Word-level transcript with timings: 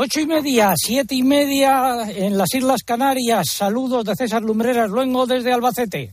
Ocho 0.00 0.20
y 0.20 0.26
media, 0.26 0.74
siete 0.76 1.16
y 1.16 1.24
media 1.24 2.08
en 2.08 2.38
las 2.38 2.54
Islas 2.54 2.84
Canarias. 2.84 3.48
Saludos 3.50 4.04
de 4.04 4.14
César 4.14 4.42
Lumbreras 4.42 4.88
Luengo 4.88 5.26
desde 5.26 5.52
Albacete. 5.52 6.12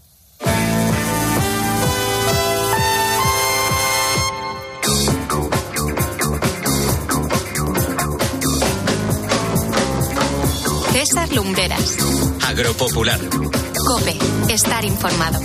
César 10.92 11.32
Lumbreras. 11.36 11.98
Agropopular. 12.48 13.20
Cope, 13.30 14.18
estar 14.52 14.84
informado. 14.84 15.40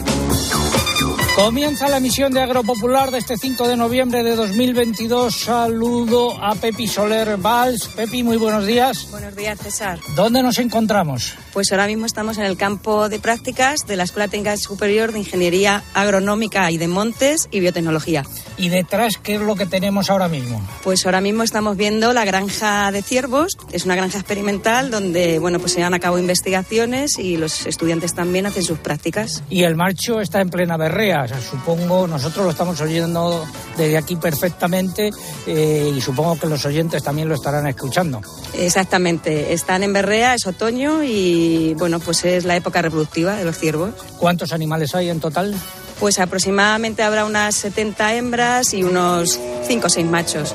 Comienza 1.36 1.88
la 1.88 1.98
emisión 1.98 2.32
de 2.32 2.42
Agropopular 2.42 3.12
de 3.12 3.18
este 3.18 3.38
5 3.38 3.68
de 3.68 3.76
noviembre 3.76 4.24
de 4.24 4.34
2022. 4.34 5.34
Saludo 5.34 6.36
a 6.42 6.54
Pepi 6.56 6.88
Soler 6.88 7.36
Valls. 7.38 7.86
Pepi, 7.86 8.24
muy 8.24 8.36
buenos 8.36 8.66
días. 8.66 9.08
Buenos 9.10 9.36
días, 9.36 9.58
César. 9.58 10.00
¿Dónde 10.16 10.42
nos 10.42 10.58
encontramos? 10.58 11.34
Pues 11.52 11.70
ahora 11.70 11.86
mismo 11.86 12.04
estamos 12.04 12.36
en 12.38 12.44
el 12.44 12.56
campo 12.56 13.08
de 13.08 13.20
prácticas 13.20 13.86
de 13.86 13.96
la 13.96 14.02
Escuela 14.02 14.28
Técnica 14.28 14.56
Superior 14.56 15.12
de 15.12 15.20
Ingeniería 15.20 15.82
Agronómica 15.94 16.70
y 16.70 16.78
de 16.78 16.88
Montes 16.88 17.48
y 17.50 17.60
Biotecnología. 17.60 18.24
¿Y 18.56 18.68
detrás 18.68 19.16
qué 19.16 19.36
es 19.36 19.40
lo 19.40 19.54
que 19.54 19.66
tenemos 19.66 20.10
ahora 20.10 20.28
mismo? 20.28 20.60
Pues 20.82 21.06
ahora 21.06 21.20
mismo 21.20 21.44
estamos 21.44 21.76
viendo 21.76 22.12
la 22.12 22.24
granja 22.24 22.90
de 22.92 23.02
ciervos. 23.02 23.56
Es 23.72 23.84
una 23.84 23.94
granja 23.96 24.18
experimental 24.18 24.90
donde 24.90 25.38
bueno, 25.38 25.60
pues 25.60 25.72
se 25.72 25.78
llevan 25.78 25.94
a 25.94 26.00
cabo 26.00 26.18
investigaciones 26.18 27.18
y 27.18 27.36
los 27.36 27.66
estudiantes 27.66 28.14
también 28.14 28.46
hacen 28.46 28.64
sus 28.64 28.78
prácticas. 28.78 29.42
Y 29.48 29.62
el 29.62 29.76
marcho 29.76 30.20
está 30.20 30.40
en 30.40 30.50
plena 30.50 30.76
berrea. 30.76 31.19
Supongo, 31.28 32.06
nosotros 32.06 32.44
lo 32.44 32.50
estamos 32.50 32.80
oyendo 32.80 33.44
desde 33.76 33.96
aquí 33.96 34.16
perfectamente 34.16 35.10
eh, 35.46 35.92
y 35.94 36.00
supongo 36.00 36.38
que 36.38 36.46
los 36.46 36.64
oyentes 36.64 37.02
también 37.02 37.28
lo 37.28 37.34
estarán 37.34 37.66
escuchando. 37.66 38.20
Exactamente. 38.54 39.52
Están 39.52 39.82
en 39.82 39.92
berrea, 39.92 40.34
es 40.34 40.46
otoño 40.46 41.02
y 41.02 41.74
bueno, 41.74 42.00
pues 42.00 42.24
es 42.24 42.44
la 42.44 42.56
época 42.56 42.82
reproductiva 42.82 43.36
de 43.36 43.44
los 43.44 43.58
ciervos. 43.58 43.90
¿Cuántos 44.18 44.52
animales 44.52 44.94
hay 44.94 45.10
en 45.10 45.20
total? 45.20 45.54
Pues 45.98 46.18
aproximadamente 46.18 47.02
habrá 47.02 47.26
unas 47.26 47.54
70 47.56 48.14
hembras 48.14 48.72
y 48.72 48.82
unos 48.82 49.38
5 49.66 49.86
o 49.86 49.90
6 49.90 50.06
machos. 50.06 50.54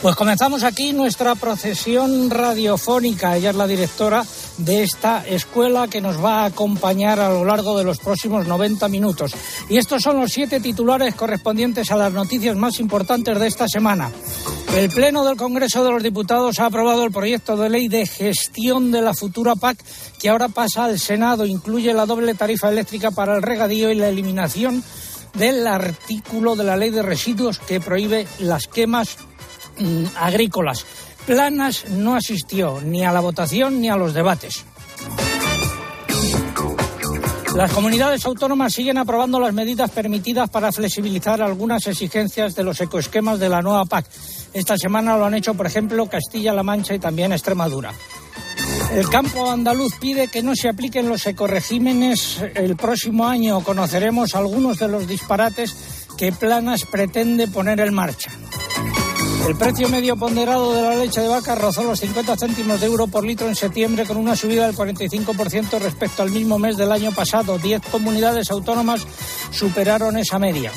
Pues 0.00 0.16
comenzamos 0.16 0.62
aquí 0.62 0.92
nuestra 0.92 1.34
procesión 1.34 2.30
radiofónica. 2.30 3.36
Ella 3.36 3.50
es 3.50 3.56
la 3.56 3.66
directora 3.66 4.24
de 4.64 4.82
esta 4.82 5.26
escuela 5.26 5.88
que 5.88 6.00
nos 6.00 6.22
va 6.22 6.42
a 6.42 6.46
acompañar 6.46 7.20
a 7.20 7.30
lo 7.30 7.44
largo 7.44 7.76
de 7.76 7.84
los 7.84 7.98
próximos 7.98 8.46
90 8.46 8.88
minutos. 8.88 9.32
Y 9.68 9.76
estos 9.76 10.02
son 10.02 10.20
los 10.20 10.32
siete 10.32 10.60
titulares 10.60 11.14
correspondientes 11.14 11.90
a 11.90 11.96
las 11.96 12.12
noticias 12.12 12.56
más 12.56 12.80
importantes 12.80 13.38
de 13.38 13.46
esta 13.46 13.68
semana. 13.68 14.10
El 14.74 14.88
Pleno 14.90 15.24
del 15.24 15.36
Congreso 15.36 15.82
de 15.82 15.90
los 15.90 16.02
Diputados 16.02 16.60
ha 16.60 16.66
aprobado 16.66 17.04
el 17.04 17.10
proyecto 17.10 17.56
de 17.56 17.70
ley 17.70 17.88
de 17.88 18.06
gestión 18.06 18.92
de 18.92 19.02
la 19.02 19.14
futura 19.14 19.56
PAC 19.56 19.78
que 20.18 20.28
ahora 20.28 20.48
pasa 20.48 20.84
al 20.84 20.98
Senado. 20.98 21.46
Incluye 21.46 21.92
la 21.92 22.06
doble 22.06 22.34
tarifa 22.34 22.68
eléctrica 22.68 23.10
para 23.10 23.34
el 23.36 23.42
regadío 23.42 23.90
y 23.90 23.96
la 23.96 24.08
eliminación 24.08 24.84
del 25.34 25.66
artículo 25.66 26.56
de 26.56 26.64
la 26.64 26.76
ley 26.76 26.90
de 26.90 27.02
residuos 27.02 27.58
que 27.58 27.80
prohíbe 27.80 28.26
las 28.38 28.66
quemas 28.66 29.16
mm, 29.78 30.04
agrícolas. 30.16 30.84
Planas 31.30 31.88
no 31.90 32.16
asistió 32.16 32.80
ni 32.80 33.04
a 33.04 33.12
la 33.12 33.20
votación 33.20 33.80
ni 33.80 33.88
a 33.88 33.94
los 33.94 34.12
debates. 34.14 34.64
Las 37.54 37.70
comunidades 37.70 38.26
autónomas 38.26 38.72
siguen 38.72 38.98
aprobando 38.98 39.38
las 39.38 39.54
medidas 39.54 39.92
permitidas 39.92 40.50
para 40.50 40.72
flexibilizar 40.72 41.40
algunas 41.40 41.86
exigencias 41.86 42.56
de 42.56 42.64
los 42.64 42.80
ecoesquemas 42.80 43.38
de 43.38 43.48
la 43.48 43.62
nueva 43.62 43.84
PAC. 43.84 44.06
Esta 44.52 44.76
semana 44.76 45.16
lo 45.16 45.24
han 45.24 45.34
hecho, 45.34 45.54
por 45.54 45.68
ejemplo, 45.68 46.08
Castilla-La 46.08 46.64
Mancha 46.64 46.96
y 46.96 46.98
también 46.98 47.30
Extremadura. 47.30 47.92
El 48.92 49.08
campo 49.08 49.48
andaluz 49.48 49.94
pide 50.00 50.26
que 50.26 50.42
no 50.42 50.56
se 50.56 50.68
apliquen 50.68 51.08
los 51.08 51.24
ecoregímenes 51.28 52.42
el 52.56 52.74
próximo 52.74 53.28
año. 53.28 53.62
Conoceremos 53.62 54.34
algunos 54.34 54.80
de 54.80 54.88
los 54.88 55.06
disparates 55.06 55.76
que 56.18 56.32
Planas 56.32 56.86
pretende 56.86 57.46
poner 57.46 57.78
en 57.78 57.94
marcha. 57.94 58.32
El 59.46 59.56
precio 59.56 59.88
medio 59.88 60.16
ponderado 60.16 60.72
de 60.72 60.82
la 60.82 60.94
leche 60.94 61.20
de 61.20 61.28
vaca 61.28 61.54
rozó 61.54 61.82
los 61.82 61.98
50 62.00 62.36
céntimos 62.36 62.80
de 62.80 62.86
euro 62.86 63.06
por 63.06 63.24
litro 63.24 63.48
en 63.48 63.56
septiembre 63.56 64.06
con 64.06 64.16
una 64.16 64.36
subida 64.36 64.66
del 64.66 64.76
45% 64.76 65.78
respecto 65.80 66.22
al 66.22 66.30
mismo 66.30 66.58
mes 66.58 66.76
del 66.76 66.92
año 66.92 67.12
pasado. 67.12 67.58
Diez 67.58 67.82
comunidades 67.90 68.50
autónomas 68.50 69.06
superaron 69.50 70.16
esa 70.16 70.38
media. 70.38 70.70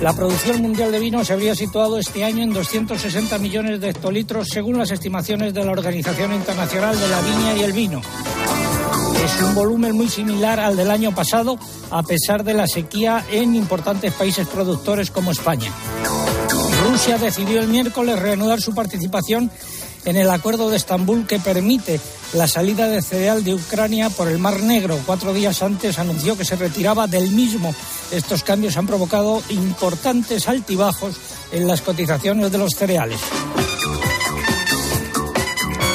La 0.00 0.14
producción 0.14 0.62
mundial 0.62 0.92
de 0.92 0.98
vino 0.98 1.24
se 1.24 1.34
habría 1.34 1.54
situado 1.54 1.98
este 1.98 2.24
año 2.24 2.42
en 2.42 2.54
260 2.54 3.38
millones 3.38 3.80
de 3.80 3.90
hectolitros 3.90 4.48
según 4.48 4.78
las 4.78 4.90
estimaciones 4.90 5.52
de 5.52 5.64
la 5.64 5.72
Organización 5.72 6.32
Internacional 6.32 6.98
de 6.98 7.08
la 7.08 7.20
Viña 7.20 7.56
y 7.56 7.62
el 7.62 7.72
Vino. 7.72 8.00
Es 9.22 9.42
un 9.42 9.54
volumen 9.54 9.94
muy 9.94 10.08
similar 10.08 10.58
al 10.58 10.76
del 10.76 10.90
año 10.90 11.14
pasado, 11.14 11.58
a 11.90 12.02
pesar 12.02 12.44
de 12.44 12.54
la 12.54 12.66
sequía 12.66 13.26
en 13.30 13.54
importantes 13.54 14.14
países 14.14 14.46
productores 14.46 15.10
como 15.10 15.32
España. 15.32 15.70
Rusia 17.00 17.16
decidió 17.16 17.62
el 17.62 17.68
miércoles 17.68 18.18
reanudar 18.18 18.60
su 18.60 18.74
participación 18.74 19.50
en 20.04 20.16
el 20.16 20.28
acuerdo 20.28 20.68
de 20.68 20.76
Estambul 20.76 21.26
que 21.26 21.40
permite 21.40 21.98
la 22.34 22.46
salida 22.46 22.88
de 22.88 23.00
cereal 23.00 23.42
de 23.42 23.54
Ucrania 23.54 24.10
por 24.10 24.28
el 24.28 24.36
Mar 24.36 24.60
Negro. 24.60 25.00
Cuatro 25.06 25.32
días 25.32 25.62
antes 25.62 25.98
anunció 25.98 26.36
que 26.36 26.44
se 26.44 26.56
retiraba 26.56 27.06
del 27.06 27.30
mismo. 27.30 27.74
Estos 28.10 28.44
cambios 28.44 28.76
han 28.76 28.86
provocado 28.86 29.42
importantes 29.48 30.46
altibajos 30.46 31.16
en 31.52 31.66
las 31.66 31.80
cotizaciones 31.80 32.52
de 32.52 32.58
los 32.58 32.74
cereales. 32.74 33.18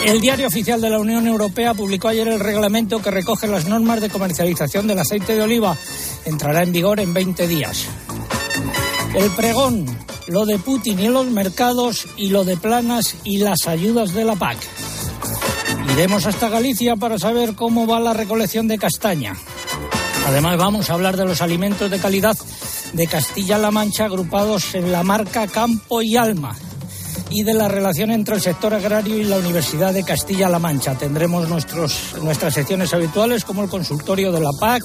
El 0.06 0.22
Diario 0.22 0.48
Oficial 0.48 0.82
de 0.82 0.90
la 0.90 0.98
Unión 0.98 1.28
Europea 1.28 1.76
publicó 1.76 2.08
ayer 2.08 2.28
el 2.30 2.40
reglamento 2.40 3.00
que 3.00 3.12
recoge 3.12 3.46
las 3.46 3.68
normas 3.68 4.02
de 4.02 4.10
comercialización 4.10 4.88
del 4.88 4.98
aceite 4.98 5.36
de 5.36 5.44
oliva. 5.44 5.78
Entrará 6.26 6.64
en 6.64 6.72
vigor 6.72 7.00
en 7.00 7.14
20 7.14 7.48
días. 7.48 7.86
El 9.14 9.30
pregón, 9.30 9.86
lo 10.28 10.46
de 10.46 10.58
Putin 10.58 11.00
y 11.00 11.08
los 11.08 11.28
mercados 11.28 12.08
y 12.18 12.30
lo 12.30 12.44
de 12.44 12.58
Planas 12.58 13.16
y 13.24 13.38
las 13.38 13.68
ayudas 13.68 14.14
de 14.14 14.26
la 14.26 14.36
PAC. 14.36 14.58
Iremos 15.94 16.26
hasta 16.26 16.50
Galicia 16.50 16.96
para 16.96 17.20
saber 17.20 17.56
cómo 17.56 17.88
va 17.88 18.00
la 18.00 18.14
recolección 18.14 18.68
de 18.68 18.78
castaña. 18.78 19.36
Además 20.26 20.58
vamos 20.58 20.90
a 20.90 20.94
hablar 20.94 21.18
de 21.18 21.26
los 21.26 21.42
alimentos 21.42 21.90
de 21.92 22.00
calidad 22.00 22.36
de 22.94 23.08
Castilla-La 23.08 23.72
Mancha 23.72 24.06
agrupados 24.06 24.74
en 24.74 24.92
la 24.92 25.04
marca 25.04 25.48
Campo 25.48 26.02
y 26.02 26.18
Alma 26.18 26.56
y 27.30 27.44
de 27.44 27.54
la 27.54 27.68
relación 27.68 28.12
entre 28.12 28.36
el 28.36 28.42
sector 28.42 28.74
agrario 28.74 29.18
y 29.18 29.24
la 29.24 29.38
Universidad 29.38 29.94
de 29.94 30.04
Castilla-La 30.04 30.60
Mancha. 30.60 30.98
Tendremos 30.98 31.48
nuestros, 31.50 32.16
nuestras 32.22 32.54
secciones 32.54 32.94
habituales 32.94 33.44
como 33.44 33.64
el 33.64 33.70
consultorio 33.70 34.32
de 34.32 34.40
la 34.40 34.52
PAC, 34.60 34.82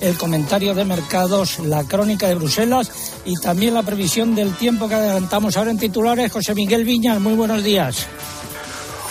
el 0.00 0.16
comentario 0.16 0.74
de 0.74 0.84
mercados, 0.84 1.58
la 1.60 1.84
crónica 1.84 2.28
de 2.28 2.34
Bruselas 2.34 2.90
y 3.24 3.34
también 3.40 3.74
la 3.74 3.82
previsión 3.82 4.34
del 4.34 4.54
tiempo 4.54 4.88
que 4.88 4.94
adelantamos 4.94 5.56
ahora 5.56 5.70
en 5.70 5.78
titulares. 5.78 6.32
José 6.32 6.54
Miguel 6.54 6.84
Viñas, 6.84 7.20
muy 7.20 7.34
buenos 7.34 7.62
días. 7.62 8.06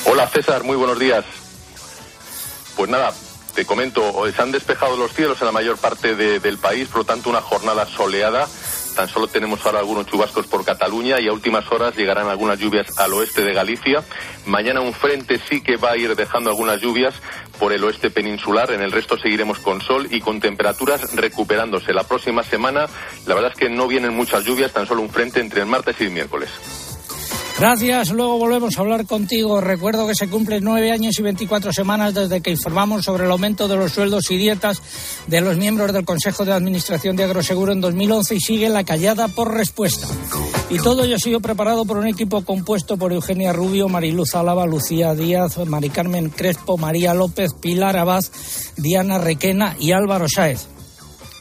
Hola 0.05 0.27
César, 0.27 0.63
muy 0.63 0.75
buenos 0.75 0.97
días. 0.97 1.23
Pues 2.75 2.89
nada, 2.89 3.13
te 3.53 3.65
comento, 3.65 4.01
se 4.33 4.41
han 4.41 4.51
despejado 4.51 4.95
los 4.95 5.13
cielos 5.13 5.39
en 5.41 5.47
la 5.47 5.51
mayor 5.51 5.77
parte 5.77 6.15
de, 6.15 6.39
del 6.39 6.57
país, 6.57 6.87
por 6.87 6.99
lo 6.99 7.05
tanto 7.05 7.29
una 7.29 7.41
jornada 7.41 7.85
soleada. 7.85 8.47
Tan 8.95 9.07
solo 9.07 9.27
tenemos 9.27 9.65
ahora 9.65 9.79
algunos 9.79 10.07
chubascos 10.07 10.47
por 10.47 10.65
Cataluña 10.65 11.19
y 11.19 11.27
a 11.27 11.33
últimas 11.33 11.69
horas 11.71 11.95
llegarán 11.95 12.27
algunas 12.27 12.59
lluvias 12.59 12.97
al 12.97 13.13
oeste 13.13 13.43
de 13.43 13.53
Galicia. 13.53 14.03
Mañana 14.45 14.81
un 14.81 14.93
frente 14.93 15.39
sí 15.49 15.61
que 15.61 15.77
va 15.77 15.91
a 15.91 15.97
ir 15.97 16.15
dejando 16.15 16.49
algunas 16.49 16.81
lluvias 16.81 17.13
por 17.59 17.73
el 17.73 17.83
oeste 17.83 18.09
peninsular. 18.09 18.71
En 18.71 18.81
el 18.81 18.91
resto 18.91 19.17
seguiremos 19.17 19.59
con 19.59 19.81
sol 19.81 20.07
y 20.09 20.21
con 20.21 20.39
temperaturas 20.39 21.15
recuperándose. 21.15 21.93
La 21.93 22.03
próxima 22.03 22.43
semana, 22.43 22.87
la 23.27 23.35
verdad 23.35 23.51
es 23.51 23.57
que 23.57 23.69
no 23.69 23.87
vienen 23.87 24.15
muchas 24.15 24.45
lluvias, 24.45 24.73
tan 24.73 24.87
solo 24.87 25.01
un 25.01 25.09
frente 25.09 25.39
entre 25.39 25.61
el 25.61 25.67
martes 25.67 25.95
y 25.99 26.05
el 26.05 26.11
miércoles. 26.11 26.88
Gracias, 27.59 28.11
luego 28.11 28.37
volvemos 28.37 28.77
a 28.77 28.79
hablar 28.79 29.05
contigo. 29.05 29.59
Recuerdo 29.59 30.07
que 30.07 30.15
se 30.15 30.29
cumplen 30.29 30.63
nueve 30.63 30.93
años 30.93 31.19
y 31.19 31.21
veinticuatro 31.21 31.73
semanas 31.73 32.13
desde 32.13 32.39
que 32.39 32.51
informamos 32.51 33.03
sobre 33.03 33.25
el 33.25 33.31
aumento 33.31 33.67
de 33.67 33.75
los 33.75 33.91
sueldos 33.91 34.31
y 34.31 34.37
dietas 34.37 34.81
de 35.27 35.41
los 35.41 35.57
miembros 35.57 35.91
del 35.91 36.05
Consejo 36.05 36.45
de 36.45 36.53
Administración 36.53 37.17
de 37.17 37.25
Agroseguro 37.25 37.73
en 37.73 37.81
2011 37.81 38.35
y 38.35 38.39
sigue 38.39 38.69
la 38.69 38.85
callada 38.85 39.27
por 39.27 39.53
respuesta. 39.53 40.07
Y 40.69 40.77
todo 40.77 41.03
ello 41.03 41.17
ha 41.17 41.19
sido 41.19 41.41
preparado 41.41 41.83
por 41.83 41.97
un 41.97 42.07
equipo 42.07 42.45
compuesto 42.45 42.95
por 42.95 43.11
Eugenia 43.11 43.51
Rubio, 43.51 43.89
Mariluz 43.89 44.35
Álava, 44.35 44.65
Lucía 44.65 45.13
Díaz, 45.13 45.57
Mari 45.57 45.89
Carmen 45.89 46.29
Crespo, 46.29 46.77
María 46.77 47.13
López, 47.13 47.51
Pilar 47.59 47.97
Abad, 47.97 48.23
Diana 48.77 49.17
Requena 49.17 49.75
y 49.77 49.91
Álvaro 49.91 50.27
Sáez. 50.33 50.67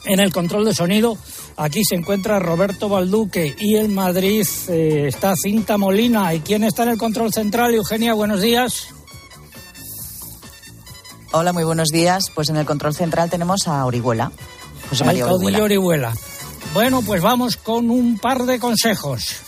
En 0.05 0.19
el 0.19 0.33
control 0.33 0.65
de 0.65 0.75
sonido, 0.75 1.17
Aquí 1.59 1.85
se 1.85 1.97
encuentra 1.97 2.39
Roberto 2.39 2.89
Balduque 2.89 3.57
y 3.59 3.75
en 3.77 3.93
Madrid 3.93 4.47
eh, 4.69 5.07
está 5.09 5.35
Cinta 5.35 5.77
Molina. 5.77 6.33
¿Y 6.33 6.39
quién 6.39 6.63
está 6.63 6.85
en 6.85 6.91
el 6.91 6.99
control 6.99 7.33
central? 7.33 7.75
Eugenia, 7.75 8.15
buenos 8.15 8.41
días. 8.41 8.91
Hola, 11.33 11.53
muy 11.53 11.65
buenos 11.65 11.89
días. 11.89 12.27
Pues 12.33 12.49
en 12.49 12.59
el 12.59 12.65
control 12.65 12.95
central 12.95 13.29
tenemos 13.29 13.67
a 13.67 13.85
Orihuela. 13.85 14.31
José 14.89 15.05
María 15.05 15.25
el 15.25 15.31
caudillo 15.31 15.65
Orihuela. 15.65 16.15
Bueno, 16.75 17.03
pues 17.03 17.21
vamos 17.21 17.57
con 17.57 17.91
un 17.91 18.21
par 18.21 18.45
de 18.45 18.61
consejos. 18.61 19.39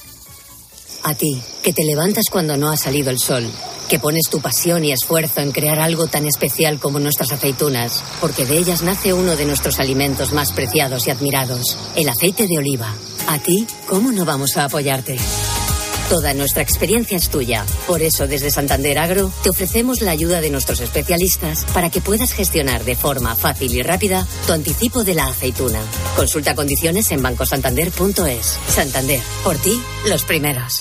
A 1.05 1.15
ti, 1.15 1.41
que 1.62 1.73
te 1.73 1.85
levantas 1.85 2.25
cuando 2.29 2.57
no 2.57 2.71
ha 2.71 2.77
salido 2.77 3.11
el 3.11 3.21
sol, 3.21 3.49
que 3.91 3.99
pones 3.99 4.31
tu 4.31 4.41
pasión 4.41 4.85
y 4.85 4.93
esfuerzo 4.93 5.41
en 5.41 5.51
crear 5.51 5.81
algo 5.81 6.07
tan 6.07 6.25
especial 6.25 6.79
como 6.79 7.01
nuestras 7.01 7.33
aceitunas, 7.33 8.05
porque 8.21 8.47
de 8.47 8.57
ellas 8.57 8.83
nace 8.83 9.13
uno 9.13 9.35
de 9.35 9.45
nuestros 9.45 9.81
alimentos 9.81 10.33
más 10.33 10.53
preciados 10.53 11.09
y 11.09 11.11
admirados, 11.11 11.77
el 11.97 12.09
aceite 12.09 12.47
de 12.47 12.57
oliva. 12.57 12.95
A 13.27 13.41
ti, 13.41 13.67
¿cómo 13.89 14.13
no 14.13 14.25
vamos 14.25 14.57
a 14.57 14.67
apoyarte? 14.67 15.17
Toda 16.09 16.35
nuestra 16.35 16.63
experiencia 16.63 17.17
es 17.17 17.31
tuya. 17.31 17.67
Por 17.89 18.01
eso, 18.01 18.29
desde 18.29 18.53
Santander 18.53 18.97
Agro, 18.97 19.33
te 19.43 19.51
ofrecemos 19.51 20.03
la 20.03 20.13
ayuda 20.13 20.41
de 20.41 20.51
nuestros 20.51 20.81
especialistas 20.81 21.65
para 21.75 21.91
que 21.91 22.01
puedas 22.01 22.33
gestionar 22.33 22.85
de 22.85 22.95
forma 22.95 23.35
fácil 23.35 23.75
y 23.75 23.83
rápida 23.83 24.25
tu 24.47 24.53
anticipo 24.53 25.03
de 25.03 25.15
la 25.15 25.27
aceituna. 25.27 25.81
Consulta 26.15 26.55
condiciones 26.55 27.11
en 27.11 27.23
bancosantander.es. 27.23 28.59
Santander, 28.69 29.21
por 29.43 29.57
ti, 29.59 29.81
los 30.07 30.23
primeros. 30.23 30.81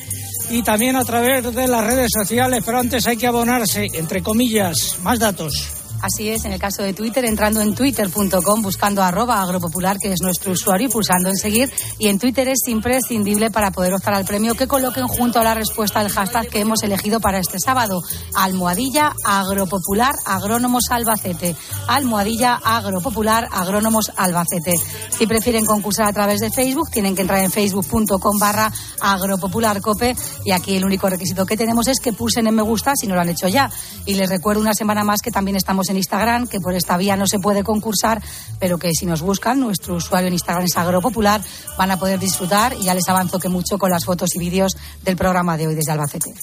Y 0.50 0.62
también 0.64 0.98
a 0.98 1.06
través 1.06 1.56
de 1.56 1.68
las 1.68 1.86
redes 1.86 2.12
sociales, 2.14 2.62
pero 2.66 2.80
antes 2.80 3.08
hay 3.08 3.16
que 3.16 3.28
abonarse, 3.28 3.88
entre 3.94 4.22
comillas, 4.22 4.98
más 5.02 5.18
datos. 5.18 5.81
Así 6.02 6.30
es, 6.30 6.46
en 6.46 6.54
el 6.54 6.60
caso 6.60 6.82
de 6.82 6.94
Twitter, 6.94 7.26
entrando 7.26 7.62
en 7.62 7.76
twitter.com, 7.76 8.62
buscando 8.62 9.04
arroba 9.04 9.42
agropopular, 9.42 9.98
que 10.00 10.12
es 10.12 10.22
nuestro 10.22 10.54
usuario, 10.54 10.88
y 10.88 10.92
pulsando 10.92 11.30
en 11.30 11.36
seguir. 11.36 11.72
Y 12.00 12.08
en 12.08 12.18
Twitter 12.18 12.48
es 12.48 12.68
imprescindible 12.68 13.52
para 13.52 13.72
poder 13.72 13.94
optar 13.94 14.16
al 14.16 14.26
premio 14.26 14.56
que 14.56 14.68
coloquen 14.68 15.08
junto 15.08 15.40
a 15.40 15.44
la 15.44 15.54
respuesta 15.54 16.02
del 16.02 16.12
hashtag 16.12 16.48
que 16.48 16.62
hemos 16.62 16.82
elegido 16.82 17.20
para 17.20 17.40
este 17.40 17.60
sábado. 17.60 18.02
Almohadilla 18.34 19.14
agropopular 19.24 20.16
agrónomos 20.26 20.86
albacete. 20.90 21.56
Almohadilla 21.88 22.56
agropopular 22.56 23.48
agrónomos 23.52 24.12
albacete. 24.16 24.74
Si 25.10 25.28
prefieren 25.28 25.66
concursar 25.66 26.08
a 26.08 26.14
través 26.14 26.40
de 26.40 26.50
Facebook, 26.50 26.90
tienen 26.90 27.16
que 27.16 27.22
entrar 27.22 27.44
en 27.44 27.52
facebook.com 27.52 28.40
barra 28.40 28.72
agropopularcope. 29.02 30.16
Y 30.46 30.52
aquí 30.52 30.76
el 30.76 30.86
único 30.86 31.10
requisito 31.10 31.46
que 31.46 31.58
tenemos 31.58 31.88
es 31.88 32.00
que 32.00 32.12
pulsen 32.12 32.48
en 32.48 32.56
me 32.56 32.64
gusta 32.64 32.94
si 32.96 33.06
no 33.06 33.14
lo 33.14 33.22
han 33.22 33.30
hecho 33.30 33.48
ya. 33.48 33.70
Y 34.08 34.16
les 34.16 34.30
recuerdo 34.30 34.62
una 34.62 34.74
semana 34.74 35.04
más 35.04 35.22
que 35.22 35.30
también 35.30 35.58
estamos 35.58 35.91
en 35.92 35.98
Instagram, 35.98 36.48
que 36.48 36.60
por 36.60 36.74
esta 36.74 36.98
vía 36.98 37.16
no 37.16 37.28
se 37.28 37.40
puede 37.40 37.64
concursar, 37.64 38.22
pero 38.60 38.78
que 38.78 38.92
si 38.94 39.06
nos 39.06 39.22
buscan, 39.22 39.60
nuestro 39.60 39.96
usuario 39.96 40.28
en 40.28 40.34
Instagram 40.34 40.66
es 40.66 40.78
Agropopular, 40.78 41.42
van 41.78 41.92
a 41.92 41.98
poder 41.98 42.20
disfrutar 42.20 42.76
y 42.80 42.86
ya 42.86 42.94
les 42.94 43.08
avanzo 43.08 43.40
que 43.40 43.50
mucho 43.50 43.78
con 43.78 43.92
las 43.92 44.06
fotos 44.06 44.36
y 44.36 44.40
vídeos 44.40 44.76
del 45.04 45.16
programa 45.16 45.58
de 45.58 45.68
hoy 45.68 45.76
desde 45.76 45.92
Albacete. 45.92 46.34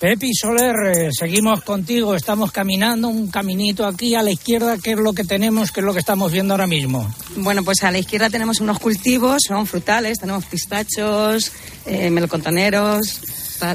Pepi 0.00 0.32
Soler, 0.32 0.74
eh, 0.96 1.10
seguimos 1.12 1.62
contigo, 1.62 2.14
estamos 2.14 2.52
caminando 2.52 3.08
un 3.08 3.30
caminito 3.30 3.84
aquí 3.86 4.14
a 4.14 4.22
la 4.22 4.30
izquierda, 4.30 4.78
¿qué 4.78 4.92
es 4.92 4.98
lo 4.98 5.12
que 5.12 5.24
tenemos, 5.24 5.72
qué 5.72 5.80
es 5.80 5.86
lo 5.86 5.92
que 5.92 5.98
estamos 5.98 6.32
viendo 6.32 6.54
ahora 6.54 6.66
mismo? 6.66 7.14
Bueno, 7.36 7.62
pues 7.62 7.82
a 7.82 7.90
la 7.90 7.98
izquierda 7.98 8.30
tenemos 8.30 8.60
unos 8.60 8.78
cultivos, 8.78 9.42
son 9.46 9.66
frutales, 9.66 10.18
tenemos 10.18 10.46
pistachos, 10.46 11.52
eh, 11.84 12.08
melocotoneros, 12.08 13.20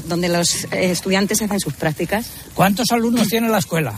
donde 0.08 0.28
los 0.28 0.64
eh, 0.64 0.90
estudiantes 0.90 1.40
hacen 1.42 1.60
sus 1.60 1.74
prácticas. 1.74 2.26
¿Cuántos 2.54 2.90
alumnos 2.90 3.28
tiene 3.28 3.48
la 3.48 3.58
escuela? 3.58 3.94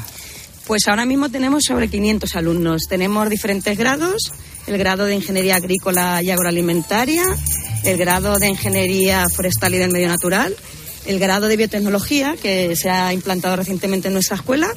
Pues 0.68 0.86
ahora 0.86 1.06
mismo 1.06 1.30
tenemos 1.30 1.64
sobre 1.64 1.88
500 1.88 2.36
alumnos. 2.36 2.82
Tenemos 2.90 3.30
diferentes 3.30 3.78
grados, 3.78 4.30
el 4.66 4.76
grado 4.76 5.06
de 5.06 5.14
Ingeniería 5.14 5.56
Agrícola 5.56 6.22
y 6.22 6.30
Agroalimentaria, 6.30 7.24
el 7.84 7.96
grado 7.96 8.38
de 8.38 8.48
Ingeniería 8.48 9.24
Forestal 9.34 9.74
y 9.74 9.78
del 9.78 9.90
Medio 9.90 10.08
Natural, 10.08 10.54
el 11.06 11.18
grado 11.18 11.48
de 11.48 11.56
Biotecnología, 11.56 12.36
que 12.36 12.76
se 12.76 12.90
ha 12.90 13.14
implantado 13.14 13.56
recientemente 13.56 14.08
en 14.08 14.14
nuestra 14.14 14.36
escuela, 14.36 14.68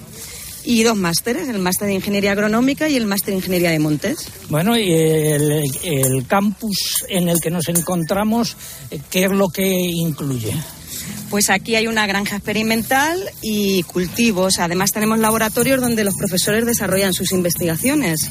y 0.63 0.83
dos 0.83 0.95
másteres, 0.95 1.49
el 1.49 1.59
máster 1.59 1.89
de 1.89 1.95
Ingeniería 1.95 2.31
Agronómica 2.31 2.87
y 2.87 2.95
el 2.95 3.05
máster 3.05 3.31
de 3.31 3.39
Ingeniería 3.39 3.71
de 3.71 3.79
Montes. 3.79 4.29
Bueno, 4.47 4.77
y 4.77 4.93
el, 4.93 5.63
el 5.83 6.25
campus 6.25 7.03
en 7.09 7.27
el 7.27 7.41
que 7.41 7.51
nos 7.51 7.67
encontramos, 7.67 8.55
¿qué 9.09 9.25
es 9.25 9.31
lo 9.31 9.49
que 9.49 9.67
incluye? 9.67 10.53
Pues 11.31 11.49
aquí 11.49 11.75
hay 11.75 11.87
una 11.87 12.05
granja 12.05 12.35
experimental 12.35 13.17
y 13.41 13.83
cultivos. 13.83 14.59
Además 14.59 14.91
tenemos 14.91 15.17
laboratorios 15.17 15.79
donde 15.81 16.03
los 16.03 16.15
profesores 16.15 16.65
desarrollan 16.65 17.13
sus 17.13 17.31
investigaciones. 17.31 18.29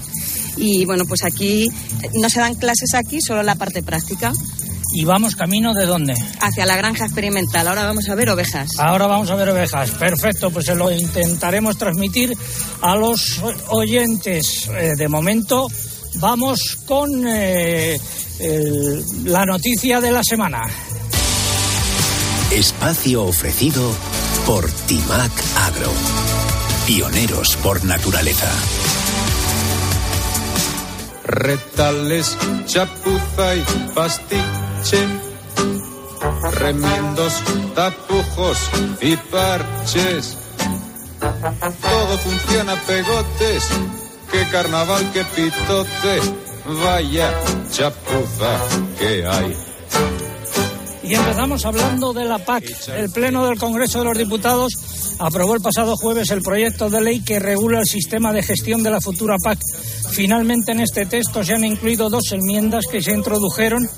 Y 0.58 0.84
bueno, 0.84 1.04
pues 1.06 1.24
aquí 1.24 1.64
eh, 2.02 2.10
no 2.20 2.28
se 2.28 2.40
dan 2.40 2.54
clases 2.56 2.92
aquí, 2.94 3.20
solo 3.22 3.42
la 3.42 3.54
parte 3.54 3.82
práctica. 3.82 4.32
¿Y 4.92 5.04
vamos 5.04 5.34
camino 5.36 5.72
de 5.72 5.86
dónde? 5.86 6.14
Hacia 6.40 6.66
la 6.66 6.76
granja 6.76 7.06
experimental. 7.06 7.66
Ahora 7.68 7.84
vamos 7.86 8.06
a 8.10 8.14
ver 8.14 8.28
ovejas. 8.28 8.68
Ahora 8.78 9.06
vamos 9.06 9.30
a 9.30 9.34
ver 9.36 9.48
ovejas. 9.48 9.92
Perfecto, 9.92 10.50
pues 10.50 10.66
se 10.66 10.74
lo 10.74 10.90
intentaremos 10.90 11.78
transmitir 11.78 12.34
a 12.82 12.96
los 12.96 13.40
oyentes. 13.68 14.68
Eh, 14.78 14.92
de 14.96 15.08
momento 15.08 15.68
vamos 16.16 16.76
con 16.86 17.26
eh, 17.26 17.98
el- 18.40 19.04
la 19.24 19.46
noticia 19.46 20.00
de 20.00 20.10
la 20.10 20.22
semana. 20.24 20.60
Espacio 22.50 23.22
ofrecido 23.22 23.92
por 24.44 24.68
Timac 24.68 25.30
Agro. 25.56 25.92
Pioneros 26.84 27.56
por 27.58 27.84
naturaleza. 27.84 28.50
Retales, 31.24 32.36
chapuza 32.66 33.54
y 33.54 33.62
pastiche, 33.94 35.06
remiendos, 36.54 37.34
tapujos 37.76 38.58
y 39.00 39.16
parches, 39.16 40.36
Todo 41.20 42.18
funciona 42.18 42.74
pegotes. 42.82 43.68
Qué 44.32 44.44
carnaval, 44.50 45.08
qué 45.12 45.24
pitote. 45.24 46.20
Vaya 46.82 47.32
chapuza 47.70 48.58
que 48.98 49.24
hay. 49.24 49.69
Y 51.10 51.14
empezamos 51.16 51.66
hablando 51.66 52.12
de 52.12 52.24
la 52.24 52.38
PAC. 52.38 52.62
El 52.96 53.10
Pleno 53.10 53.44
del 53.44 53.58
Congreso 53.58 53.98
de 53.98 54.04
los 54.04 54.16
Diputados 54.16 54.72
aprobó 55.18 55.56
el 55.56 55.60
pasado 55.60 55.96
jueves 55.96 56.30
el 56.30 56.40
proyecto 56.40 56.88
de 56.88 57.00
ley 57.00 57.20
que 57.20 57.40
regula 57.40 57.80
el 57.80 57.86
sistema 57.86 58.32
de 58.32 58.44
gestión 58.44 58.84
de 58.84 58.92
la 58.92 59.00
futura 59.00 59.34
PAC. 59.42 59.58
Finalmente 60.12 60.70
en 60.70 60.78
este 60.78 61.06
texto 61.06 61.42
se 61.42 61.54
han 61.54 61.64
incluido 61.64 62.10
dos 62.10 62.30
enmiendas 62.30 62.84
que 62.88 63.02
se 63.02 63.10
introdujeron 63.10 63.88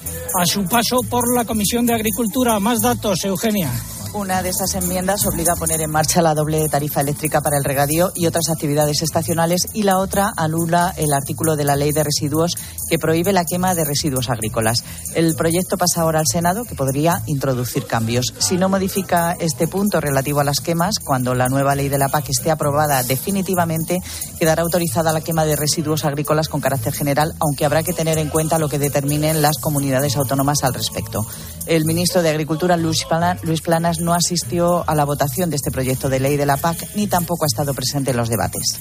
a 0.41 0.47
su 0.47 0.65
paso 0.65 1.01
por 1.11 1.37
la 1.37 1.45
Comisión 1.45 1.85
de 1.85 1.93
Agricultura. 1.93 2.59
Más 2.61 2.81
datos, 2.81 3.23
Eugenia. 3.27 3.71
Una 4.15 4.43
de 4.43 4.51
esas 4.51 4.75
enmiendas 4.75 5.25
obliga 5.27 5.55
a 5.55 5.57
poner 5.57 5.81
en 5.81 5.91
marcha 5.91 6.21
la 6.21 6.35
doble 6.35 6.69
tarifa 6.69 7.01
eléctrica 7.01 7.41
para 7.41 7.57
el 7.57 7.65
regadío 7.65 8.13
y 8.15 8.27
otras 8.27 8.51
actividades 8.51 9.01
estacionales 9.01 9.69
y 9.73 9.85
la 9.85 9.99
otra 9.99 10.35
anula 10.37 10.93
el 10.99 11.15
artículo 11.15 11.57
de 11.57 11.65
la 11.65 11.77
ley 11.77 11.93
de 11.93 12.05
residuos 12.05 12.53
que 12.91 12.99
prohíbe 12.99 13.33
la 13.33 13.47
quema 13.47 13.75
de 13.75 13.87
residuos 13.87 14.29
agrícolas. 14.29 14.85
El 15.15 15.35
proyecto 15.35 15.79
pasa 15.79 16.03
ahora 16.03 16.19
al 16.19 16.27
Senado 16.27 16.67
que 16.67 16.75
podría 16.75 17.23
introducir 17.25 17.87
cambios. 17.87 18.35
Si 18.37 18.59
no 18.59 18.69
modifica 18.69 19.35
este 19.41 19.67
punto 19.67 19.99
relativo 19.99 20.41
a 20.41 20.45
las 20.45 20.61
quemas, 20.61 20.99
cuando 20.99 21.35
la 21.35 21.49
nueva 21.49 21.75
ley 21.75 21.89
de 21.89 21.97
la 21.97 22.11
PAC 22.11 22.29
esté 22.29 22.51
aprobada 22.51 23.03
definitivamente, 23.05 24.03
quedará 24.39 24.61
autorizada 24.61 25.15
la 25.15 25.23
quema 25.23 25.47
de 25.47 25.57
residuos 25.57 26.05
agrícolas 26.05 26.51
con 26.51 26.61
carácter 26.61 26.93
general, 26.93 27.35
aunque 27.41 27.65
habrá 27.65 27.83
que 27.83 27.95
tener 27.95 28.19
en 28.19 28.29
cuenta 28.29 28.59
lo 28.59 28.69
que 28.69 28.79
determinen 28.79 29.41
las 29.41 29.57
comunidades 29.57 30.19
autónomas 30.19 30.65
al 30.65 30.75
respecto. 30.75 31.27
El 31.65 31.87
ministro 31.87 32.21
de 32.21 32.29
Agricultura, 32.29 32.77
Luis 32.77 33.07
Planas, 33.07 34.02
no 34.03 34.13
asistió 34.13 34.89
a 34.89 34.95
la 34.95 35.05
votación 35.05 35.51
de 35.51 35.57
este 35.57 35.71
proyecto 35.71 36.09
de 36.09 36.21
ley 36.21 36.37
de 36.37 36.47
la 36.47 36.57
PAC 36.57 36.95
ni 36.95 37.07
tampoco 37.07 37.45
ha 37.45 37.47
estado 37.47 37.73
presente 37.75 38.11
en 38.11 38.17
los 38.17 38.29
debates. 38.29 38.81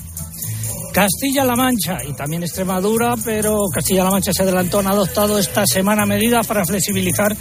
Castilla-La 0.91 1.55
Mancha 1.55 1.99
y 2.05 2.13
también 2.13 2.43
Extremadura, 2.43 3.15
pero 3.23 3.57
Castilla-La 3.73 4.11
Mancha 4.11 4.33
se 4.33 4.43
adelantó, 4.43 4.79
han 4.79 4.87
adoptado 4.87 5.39
esta 5.39 5.65
semana 5.65 6.05
medidas 6.05 6.45
para 6.45 6.65
flexibilizar 6.65 7.35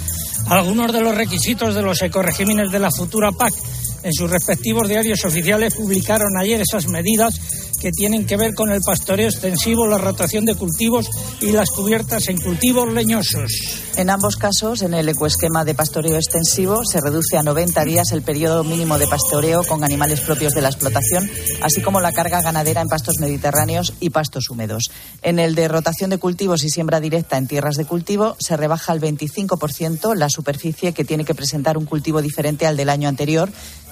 algunos 0.48 0.92
de 0.92 1.00
los 1.00 1.16
requisitos 1.16 1.74
de 1.74 1.82
los 1.82 2.00
ecoregímenes 2.02 2.70
de 2.70 2.78
la 2.78 2.90
futura 2.90 3.32
PAC. 3.32 3.54
En 4.02 4.12
sus 4.12 4.30
respectivos 4.30 4.88
diarios 4.88 5.24
oficiales 5.24 5.74
publicaron 5.74 6.38
ayer 6.38 6.60
esas 6.60 6.86
medidas 6.86 7.34
que 7.80 7.90
tienen 7.90 8.26
que 8.26 8.36
ver 8.36 8.54
con 8.54 8.70
el 8.70 8.80
pastoreo 8.80 9.28
extensivo, 9.28 9.86
la 9.86 9.98
rotación 9.98 10.44
de 10.44 10.54
cultivos 10.54 11.08
y 11.40 11.50
las 11.50 11.70
cubiertas 11.70 12.28
en 12.28 12.38
cultivos 12.38 12.92
leñosos. 12.92 13.50
En 13.96 14.10
ambos 14.10 14.36
casos, 14.36 14.82
en 14.82 14.94
el 14.94 15.08
ecoesquema 15.08 15.64
de 15.64 15.74
pastoreo 15.74 16.16
extensivo, 16.16 16.82
se 16.84 17.00
reduce 17.00 17.36
a 17.36 17.42
90 17.42 17.84
días 17.84 18.12
el 18.12 18.22
periodo 18.22 18.64
mínimo 18.64 18.98
de 18.98 19.06
pastoreo 19.06 19.64
con 19.64 19.82
animales 19.82 20.20
propios 20.20 20.52
de 20.54 20.62
la 20.62 20.68
explotación, 20.68 21.28
así 21.62 21.80
como 21.80 22.00
la 22.00 22.12
carga 22.12 22.40
ganadera 22.40 22.82
en 22.82 22.88
pastos 22.88 23.16
mediterráneos 23.18 23.94
y 23.98 24.10
pastos 24.10 24.48
húmedos. 24.50 24.84
En 25.22 25.38
el 25.38 25.54
de 25.54 25.68
rotación 25.68 26.10
de 26.10 26.18
cultivos 26.18 26.64
y 26.64 26.70
siembra 26.70 27.00
directa 27.00 27.36
en 27.36 27.48
tierras 27.48 27.76
de 27.76 27.86
cultivo, 27.86 28.36
se 28.38 28.56
rebaja 28.56 28.92
al 28.92 29.00
25% 29.00 30.14
la 30.14 30.28
superficie 30.28 30.92
que 30.92 31.04
tiene 31.04 31.24
que 31.24 31.34
presentar 31.34 31.76
un 31.76 31.86
cultivo 31.86 32.22
diferente 32.22 32.66
al 32.66 32.76
del 32.76 32.90
año 32.90 33.08
anterior 33.08 33.50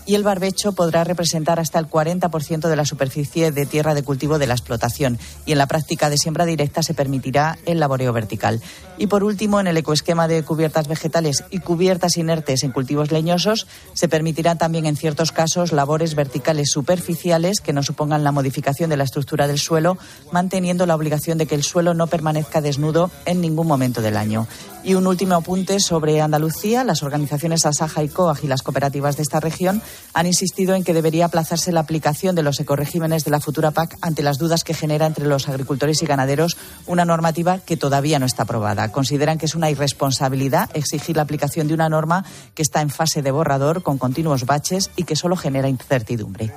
y 0.09 0.15
el 0.15 0.25
barbecho 0.25 0.73
podrá 0.73 1.05
representar 1.05 1.61
hasta 1.61 1.79
el 1.79 1.87
40% 1.87 2.69
de 2.69 2.77
la 2.77 2.87
superficie 2.87 3.53
de 3.53 3.67
tierra 3.67 3.95
de 3.95 4.03
cultivo 4.03 4.39
de 4.39 4.47
la 4.47 4.55
explotación 4.55 5.19
y 5.45 5.53
en 5.53 5.59
la 5.59 5.67
práctica 5.67 6.09
de 6.09 6.17
siembra 6.17 6.47
directa 6.47 6.83
se 6.83 6.95
permitirá 6.95 7.59
el 7.67 7.79
laboreo 7.79 8.15
vertical. 8.15 8.63
Y 8.99 9.07
por 9.07 9.23
último, 9.23 9.61
en 9.61 9.69
el 9.69 9.77
ecoesquema 9.77 10.27
de 10.27 10.43
cubiertas 10.43 10.89
vegetales 10.89 11.45
y 11.51 11.61
cubiertas 11.61 12.17
inertes 12.17 12.65
en 12.65 12.73
cultivos 12.73 13.13
leñosos 13.13 13.67
se 13.95 14.09
permitirán 14.09 14.59
también 14.59 14.87
en 14.87 14.97
ciertos 14.97 15.31
casos 15.31 15.73
labores 15.73 16.17
verticales 16.17 16.71
superficiales 16.71 17.61
que 17.61 17.73
no 17.73 17.85
supongan 17.85 18.25
la 18.25 18.33
modificación 18.33 18.91
de 18.91 18.97
la 18.97 19.05
estructura 19.05 19.47
del 19.47 19.59
suelo, 19.59 19.99
manteniendo 20.33 20.85
la 20.85 20.97
obligación 20.97 21.39
de 21.39 21.47
que 21.47 21.55
el 21.55 21.63
suelo 21.63 21.95
no 21.95 22.09
permanezca 22.09 22.61
desnudo 22.61 23.11
en 23.25 23.41
ningún 23.41 23.69
momento 23.69 24.03
del 24.03 24.17
año. 24.17 24.49
Y 24.85 24.95
un 24.95 25.07
último 25.07 25.35
apunte 25.35 25.81
sobre 25.81 26.21
Andalucía. 26.21 26.85
Las 26.85 27.03
organizaciones 27.03 27.67
Asaja 27.67 28.03
y 28.03 28.09
COAG 28.09 28.45
y 28.45 28.47
las 28.47 28.63
cooperativas 28.63 29.17
de 29.17 29.23
esta 29.23 29.41
región 29.41 29.83
han 30.15 30.27
insistido 30.27 30.75
en 30.75 30.85
que 30.85 30.95
debería 30.95 31.27
aplazarse 31.27 31.73
la 31.73 31.81
aplicación 31.81 32.35
de 32.35 32.43
los 32.43 32.59
ecoregímenes 32.61 33.25
de 33.25 33.31
la 33.31 33.41
futura 33.41 33.71
PAC 33.71 33.97
ante 34.01 34.23
las 34.23 34.39
dudas 34.39 34.65
que 34.65 34.75
genera 34.75 35.07
entre 35.07 35.27
los 35.27 35.49
agricultores 35.49 36.03
y 36.03 36.07
ganaderos 36.07 36.57
una 36.87 37.05
normativa 37.05 37.59
que 37.59 37.77
todavía 37.77 38.19
no 38.19 38.27
está 38.27 38.45
aprobada. 38.45 38.88
Consideran 38.91 39.39
que 39.39 39.47
es 39.47 39.55
una 39.55 39.71
irresponsabilidad 39.71 40.71
exigir 40.75 41.17
la 41.17 41.23
aplicación 41.23 41.69
de 41.69 41.75
una 41.75 41.89
norma 41.89 42.25
que 42.55 42.63
está 42.63 42.81
en 42.81 42.91
fase 42.91 43.23
de 43.23 43.31
borrador 43.31 43.83
con 43.83 43.99
continuos 43.99 44.47
baches 44.47 44.91
y 44.97 45.05
que 45.05 45.17
solo 45.17 45.37
genera 45.37 45.69
incertidumbre. 45.69 46.53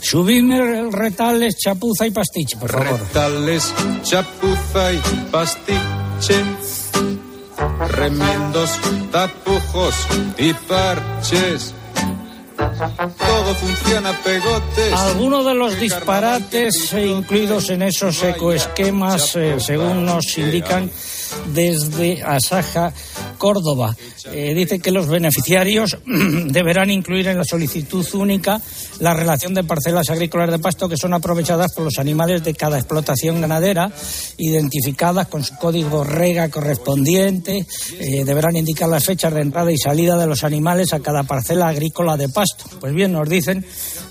Subidme 0.00 0.78
el 0.78 0.92
retales, 0.92 1.56
chapuza 1.56 2.06
y 2.06 2.10
pastiche, 2.10 2.56
por 2.56 2.70
favor. 2.70 3.00
Retales, 3.00 3.74
chapuza 4.02 4.92
y 4.92 5.00
pastiche. 5.30 6.44
Remiendos, 7.90 8.78
tapujos 9.10 9.94
y 10.38 10.52
parches. 10.52 11.74
Todo 12.58 13.54
funciona 13.54 14.12
pegotes. 14.24 14.92
Algunos 14.92 15.46
de 15.46 15.54
los 15.54 15.78
disparates 15.78 16.92
incluidos 16.92 17.70
en 17.70 17.82
esos 17.82 18.22
ecoesquemas, 18.22 19.36
eh, 19.36 19.56
según 19.60 20.04
nos 20.04 20.36
indican 20.38 20.90
desde 21.52 22.22
Asaja, 22.22 22.92
Córdoba. 23.38 23.96
Eh, 24.32 24.54
dice 24.54 24.80
que 24.80 24.90
los 24.90 25.06
beneficiarios 25.06 25.96
deberán 26.06 26.90
incluir 26.90 27.28
en 27.28 27.38
la 27.38 27.44
solicitud 27.44 28.06
única 28.14 28.60
la 29.00 29.14
relación 29.14 29.54
de 29.54 29.64
parcelas 29.64 30.10
agrícolas 30.10 30.50
de 30.50 30.58
pasto 30.58 30.88
que 30.88 30.96
son 30.96 31.14
aprovechadas 31.14 31.72
por 31.72 31.84
los 31.84 31.98
animales 31.98 32.42
de 32.42 32.54
cada 32.54 32.78
explotación 32.78 33.40
ganadera, 33.40 33.90
identificadas 34.36 35.28
con 35.28 35.44
su 35.44 35.56
código 35.56 36.04
rega 36.04 36.48
correspondiente. 36.48 37.66
Eh, 37.98 38.24
deberán 38.24 38.56
indicar 38.56 38.88
las 38.88 39.04
fechas 39.04 39.32
de 39.32 39.40
entrada 39.40 39.72
y 39.72 39.78
salida 39.78 40.16
de 40.18 40.26
los 40.26 40.44
animales 40.44 40.92
a 40.92 41.00
cada 41.00 41.22
parcela 41.22 41.68
agrícola 41.68 42.16
de 42.16 42.28
pasto. 42.28 42.64
Pues 42.80 42.92
bien, 42.92 43.12
nos 43.12 43.28
dicen 43.28 43.64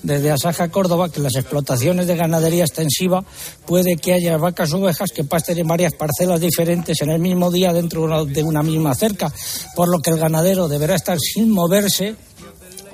desde 0.08 0.32
Asaja, 0.32 0.70
Córdoba, 0.70 1.10
que 1.10 1.20
las 1.20 1.36
explotaciones 1.36 2.08
de 2.08 2.16
ganadería 2.16 2.64
extensiva 2.64 3.24
puede 3.66 3.98
que 3.98 4.14
haya 4.14 4.38
vacas 4.38 4.72
o 4.74 4.78
ovejas 4.78 5.12
que 5.12 5.26
pasten 5.26 5.60
en 5.60 5.68
varias 5.68 5.94
parcelas 5.94 6.40
diferentes 6.40 7.02
en 7.02 7.10
el 7.10 7.20
mismo 7.20 7.52
día 7.52 7.74
dentro 7.74 8.26
de 8.26 8.44
una 8.44 8.64
misma 8.64 8.96
cerca, 8.96 9.32
por 9.76 9.90
lo 9.90 10.00
que 10.00 10.12
el 10.12 10.18
ganadero 10.18 10.70
deberá 10.70 10.96
estar 10.96 11.18
sin 11.20 11.52
moverse 11.52 12.16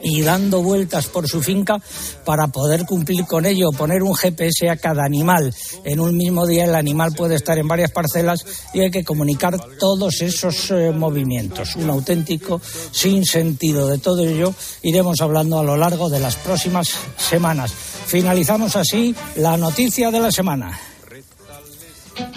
y 0.03 0.21
dando 0.21 0.61
vueltas 0.61 1.07
por 1.07 1.27
su 1.27 1.41
finca 1.41 1.81
para 2.25 2.47
poder 2.47 2.85
cumplir 2.85 3.25
con 3.25 3.45
ello, 3.45 3.71
poner 3.71 4.03
un 4.03 4.15
GPS 4.15 4.69
a 4.69 4.77
cada 4.77 5.05
animal. 5.05 5.53
En 5.83 5.99
un 5.99 6.15
mismo 6.15 6.45
día 6.45 6.65
el 6.65 6.75
animal 6.75 7.13
puede 7.13 7.35
estar 7.35 7.57
en 7.57 7.67
varias 7.67 7.91
parcelas 7.91 8.45
y 8.73 8.81
hay 8.81 8.91
que 8.91 9.03
comunicar 9.03 9.57
todos 9.79 10.21
esos 10.21 10.71
eh, 10.71 10.91
movimientos. 10.91 11.75
Un 11.75 11.89
auténtico 11.89 12.61
sinsentido. 12.91 13.87
De 13.87 13.97
todo 13.97 14.23
ello 14.23 14.53
iremos 14.81 15.21
hablando 15.21 15.59
a 15.59 15.63
lo 15.63 15.77
largo 15.77 16.09
de 16.09 16.19
las 16.19 16.35
próximas 16.35 16.89
semanas. 17.17 17.73
Finalizamos 18.05 18.75
así 18.75 19.15
la 19.37 19.57
noticia 19.57 20.11
de 20.11 20.19
la 20.19 20.31
semana. 20.31 20.79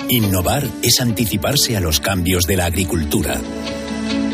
Innovar 0.08 0.66
es 0.82 1.00
anticiparse 1.00 1.76
a 1.76 1.80
los 1.80 2.00
cambios 2.00 2.44
de 2.46 2.56
la 2.56 2.66
agricultura. 2.66 3.40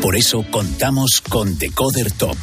Por 0.03 0.17
eso 0.17 0.43
contamos 0.51 1.21
con 1.29 1.57
Decoder 1.57 2.11
Top, 2.11 2.35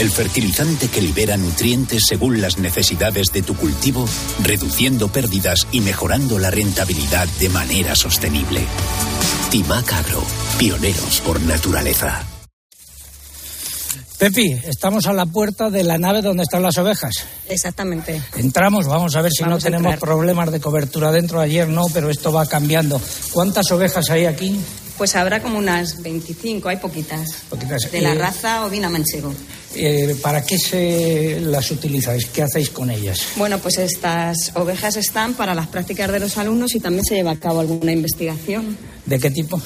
el 0.00 0.10
fertilizante 0.10 0.88
que 0.88 1.00
libera 1.00 1.36
nutrientes 1.36 2.02
según 2.08 2.40
las 2.40 2.58
necesidades 2.58 3.28
de 3.32 3.42
tu 3.42 3.54
cultivo, 3.54 4.08
reduciendo 4.42 5.06
pérdidas 5.06 5.68
y 5.70 5.82
mejorando 5.82 6.40
la 6.40 6.50
rentabilidad 6.50 7.28
de 7.38 7.48
manera 7.48 7.94
sostenible. 7.94 8.60
Timac 9.52 9.92
Agro, 9.92 10.20
pioneros 10.58 11.20
por 11.20 11.40
naturaleza. 11.42 12.24
Pepi, 14.18 14.58
estamos 14.64 15.06
a 15.06 15.12
la 15.12 15.26
puerta 15.26 15.70
de 15.70 15.84
la 15.84 15.98
nave 15.98 16.22
donde 16.22 16.42
están 16.42 16.62
las 16.62 16.76
ovejas. 16.76 17.24
Exactamente. 17.48 18.20
Entramos, 18.34 18.86
vamos 18.86 19.14
a 19.14 19.22
ver 19.22 19.30
si 19.30 19.44
Vamos 19.44 19.62
no 19.62 19.70
tenemos 19.70 19.96
problemas 20.00 20.50
de 20.50 20.58
cobertura 20.58 21.12
dentro. 21.12 21.38
Ayer 21.38 21.68
no, 21.68 21.84
pero 21.94 22.10
esto 22.10 22.32
va 22.32 22.46
cambiando. 22.46 23.00
¿Cuántas 23.32 23.70
ovejas 23.70 24.10
hay 24.10 24.24
aquí? 24.24 24.58
Pues 24.98 25.14
habrá 25.14 25.40
como 25.42 25.58
unas 25.58 26.02
25, 26.02 26.68
hay 26.70 26.76
poquitas. 26.78 27.28
Poquitas. 27.50 27.90
De 27.92 28.00
la 28.00 28.12
Eh, 28.12 28.14
raza 28.14 28.64
ovina 28.64 28.88
manchego. 28.88 29.32
eh, 29.74 30.16
¿Para 30.22 30.42
qué 30.42 30.58
se 30.58 31.38
las 31.40 31.70
utilizáis? 31.70 32.26
¿Qué 32.26 32.42
hacéis 32.42 32.70
con 32.70 32.90
ellas? 32.90 33.20
Bueno, 33.36 33.58
pues 33.58 33.76
estas 33.76 34.52
ovejas 34.54 34.96
están 34.96 35.34
para 35.34 35.54
las 35.54 35.66
prácticas 35.66 36.10
de 36.10 36.18
los 36.20 36.38
alumnos 36.38 36.74
y 36.74 36.80
también 36.80 37.04
se 37.04 37.14
lleva 37.16 37.32
a 37.32 37.36
cabo 37.38 37.60
alguna 37.60 37.92
investigación. 37.92 38.76
¿De 39.04 39.18
qué 39.18 39.30
tipo? 39.30 39.60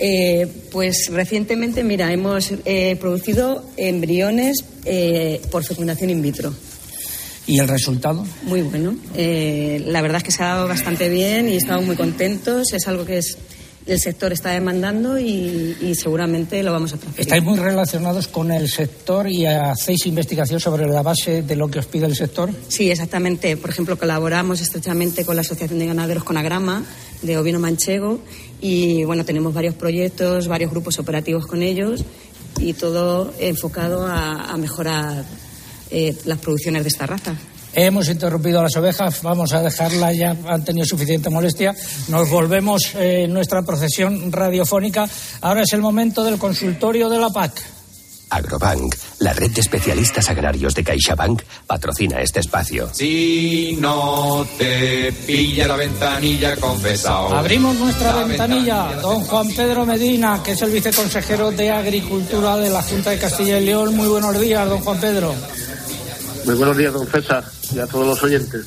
Eh, 0.00 0.48
pues 0.72 1.06
recientemente, 1.12 1.84
mira, 1.84 2.12
hemos 2.12 2.50
producido 2.98 3.64
embriones 3.76 4.64
por 5.52 5.62
fecundación 5.64 6.10
in 6.10 6.20
vitro. 6.20 6.52
¿Y 7.46 7.58
el 7.60 7.68
resultado? 7.68 8.26
Muy 8.42 8.62
bueno. 8.62 8.96
Eh, 9.14 9.82
la 9.86 10.00
verdad 10.02 10.16
es 10.18 10.24
que 10.24 10.32
se 10.32 10.42
ha 10.42 10.46
dado 10.46 10.66
bastante 10.66 11.08
bien 11.10 11.48
y 11.48 11.56
estamos 11.56 11.84
muy 11.84 11.94
contentos. 11.94 12.72
Es 12.72 12.88
algo 12.88 13.04
que 13.04 13.18
es 13.18 13.36
el 13.86 14.00
sector 14.00 14.32
está 14.32 14.50
demandando 14.50 15.18
y, 15.18 15.94
seguramente 15.94 16.62
lo 16.62 16.72
vamos 16.72 16.94
a 16.94 16.96
transferir. 16.96 17.20
¿Estáis 17.20 17.42
muy 17.42 17.58
relacionados 17.58 18.28
con 18.28 18.50
el 18.50 18.68
sector 18.68 19.30
y 19.30 19.46
hacéis 19.46 20.06
investigación 20.06 20.58
sobre 20.58 20.86
la 20.86 21.02
base 21.02 21.42
de 21.42 21.56
lo 21.56 21.68
que 21.68 21.78
os 21.78 21.86
pide 21.86 22.06
el 22.06 22.16
sector? 22.16 22.50
Sí, 22.68 22.90
exactamente. 22.90 23.56
Por 23.56 23.70
ejemplo, 23.70 23.98
colaboramos 23.98 24.60
estrechamente 24.60 25.24
con 25.24 25.36
la 25.36 25.42
Asociación 25.42 25.78
de 25.78 25.86
Ganaderos 25.86 26.24
con 26.24 26.36
Agrama 26.36 26.84
de 27.22 27.38
ovino 27.38 27.58
manchego 27.58 28.20
y 28.60 29.04
bueno, 29.04 29.24
tenemos 29.24 29.52
varios 29.54 29.74
proyectos, 29.74 30.48
varios 30.48 30.70
grupos 30.70 30.98
operativos 30.98 31.46
con 31.46 31.62
ellos 31.62 32.04
y 32.58 32.72
todo 32.72 33.32
enfocado 33.38 34.06
a, 34.06 34.56
mejorar 34.56 35.24
eh, 35.90 36.16
las 36.24 36.38
producciones 36.38 36.82
de 36.84 36.88
esta 36.88 37.06
raza. 37.06 37.34
Hemos 37.76 38.08
interrumpido 38.08 38.60
a 38.60 38.62
las 38.62 38.76
ovejas, 38.76 39.20
vamos 39.22 39.52
a 39.52 39.62
dejarla 39.62 40.12
ya, 40.12 40.36
han 40.48 40.64
tenido 40.64 40.86
suficiente 40.86 41.28
molestia. 41.28 41.74
Nos 42.08 42.30
volvemos 42.30 42.94
en 42.94 43.32
nuestra 43.32 43.62
procesión 43.62 44.30
radiofónica. 44.30 45.08
Ahora 45.40 45.62
es 45.62 45.72
el 45.72 45.80
momento 45.80 46.22
del 46.22 46.38
consultorio 46.38 47.08
de 47.08 47.18
la 47.18 47.30
PAC. 47.30 47.62
Agrobank, 48.30 48.94
la 49.20 49.32
red 49.32 49.50
de 49.50 49.60
especialistas 49.60 50.28
agrarios 50.28 50.74
de 50.74 50.82
CaixaBank, 50.82 51.42
patrocina 51.66 52.20
este 52.20 52.40
espacio. 52.40 52.90
Si 52.92 53.76
no 53.80 54.46
te 54.58 55.12
pilla 55.12 55.68
la 55.68 55.76
ventanilla, 55.76 56.56
confesado. 56.56 57.34
Abrimos 57.34 57.76
nuestra 57.76 58.24
ventanilla. 58.24 58.94
Don 59.02 59.20
Juan 59.20 59.48
Pedro 59.54 59.86
Medina, 59.86 60.40
que 60.42 60.52
es 60.52 60.62
el 60.62 60.70
viceconsejero 60.70 61.52
de 61.52 61.70
Agricultura 61.70 62.56
de 62.56 62.70
la 62.70 62.82
Junta 62.82 63.10
de 63.10 63.18
Castilla 63.18 63.58
y 63.58 63.66
León. 63.66 63.94
Muy 63.94 64.08
buenos 64.08 64.40
días, 64.40 64.68
don 64.68 64.80
Juan 64.80 65.00
Pedro. 65.00 65.34
Muy 66.44 66.54
buenos 66.56 66.76
días, 66.76 66.92
don 66.92 67.06
César, 67.06 67.44
y 67.74 67.78
a 67.78 67.86
todos 67.86 68.06
los 68.06 68.22
oyentes. 68.22 68.66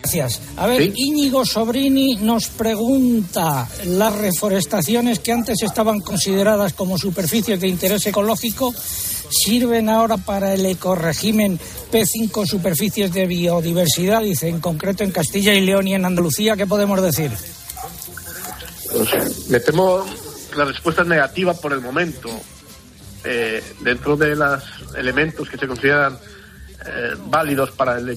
Gracias. 0.00 0.40
A 0.56 0.66
ver, 0.66 0.92
Íñigo 0.94 1.44
Sobrini 1.44 2.14
nos 2.16 2.48
pregunta, 2.48 3.68
¿las 3.86 4.14
reforestaciones 4.14 5.18
que 5.18 5.32
antes 5.32 5.62
estaban 5.62 6.00
consideradas 6.00 6.74
como 6.74 6.96
superficies 6.96 7.60
de 7.60 7.66
interés 7.66 8.06
ecológico 8.06 8.72
sirven 9.28 9.88
ahora 9.88 10.16
para 10.16 10.54
el 10.54 10.64
ecoregimen 10.64 11.58
P5 11.90 12.46
superficies 12.46 13.12
de 13.12 13.26
biodiversidad? 13.26 14.22
Dice, 14.22 14.48
en 14.48 14.60
concreto 14.60 15.02
en 15.02 15.10
Castilla 15.10 15.54
y 15.54 15.62
León 15.62 15.88
y 15.88 15.94
en 15.94 16.04
Andalucía, 16.04 16.56
¿qué 16.56 16.66
podemos 16.66 17.02
decir? 17.02 17.32
Pues, 18.92 19.48
me 19.48 19.58
temo 19.58 20.04
la 20.56 20.64
respuesta 20.64 21.02
es 21.02 21.08
negativa 21.08 21.54
por 21.54 21.72
el 21.72 21.80
momento. 21.80 22.28
Eh, 23.28 23.60
dentro 23.80 24.16
de 24.16 24.36
los 24.36 24.62
elementos 24.94 25.50
que 25.50 25.58
se 25.58 25.66
consideran 25.66 26.16
eh, 26.86 27.16
válidos 27.26 27.72
para 27.72 27.98
el, 27.98 28.16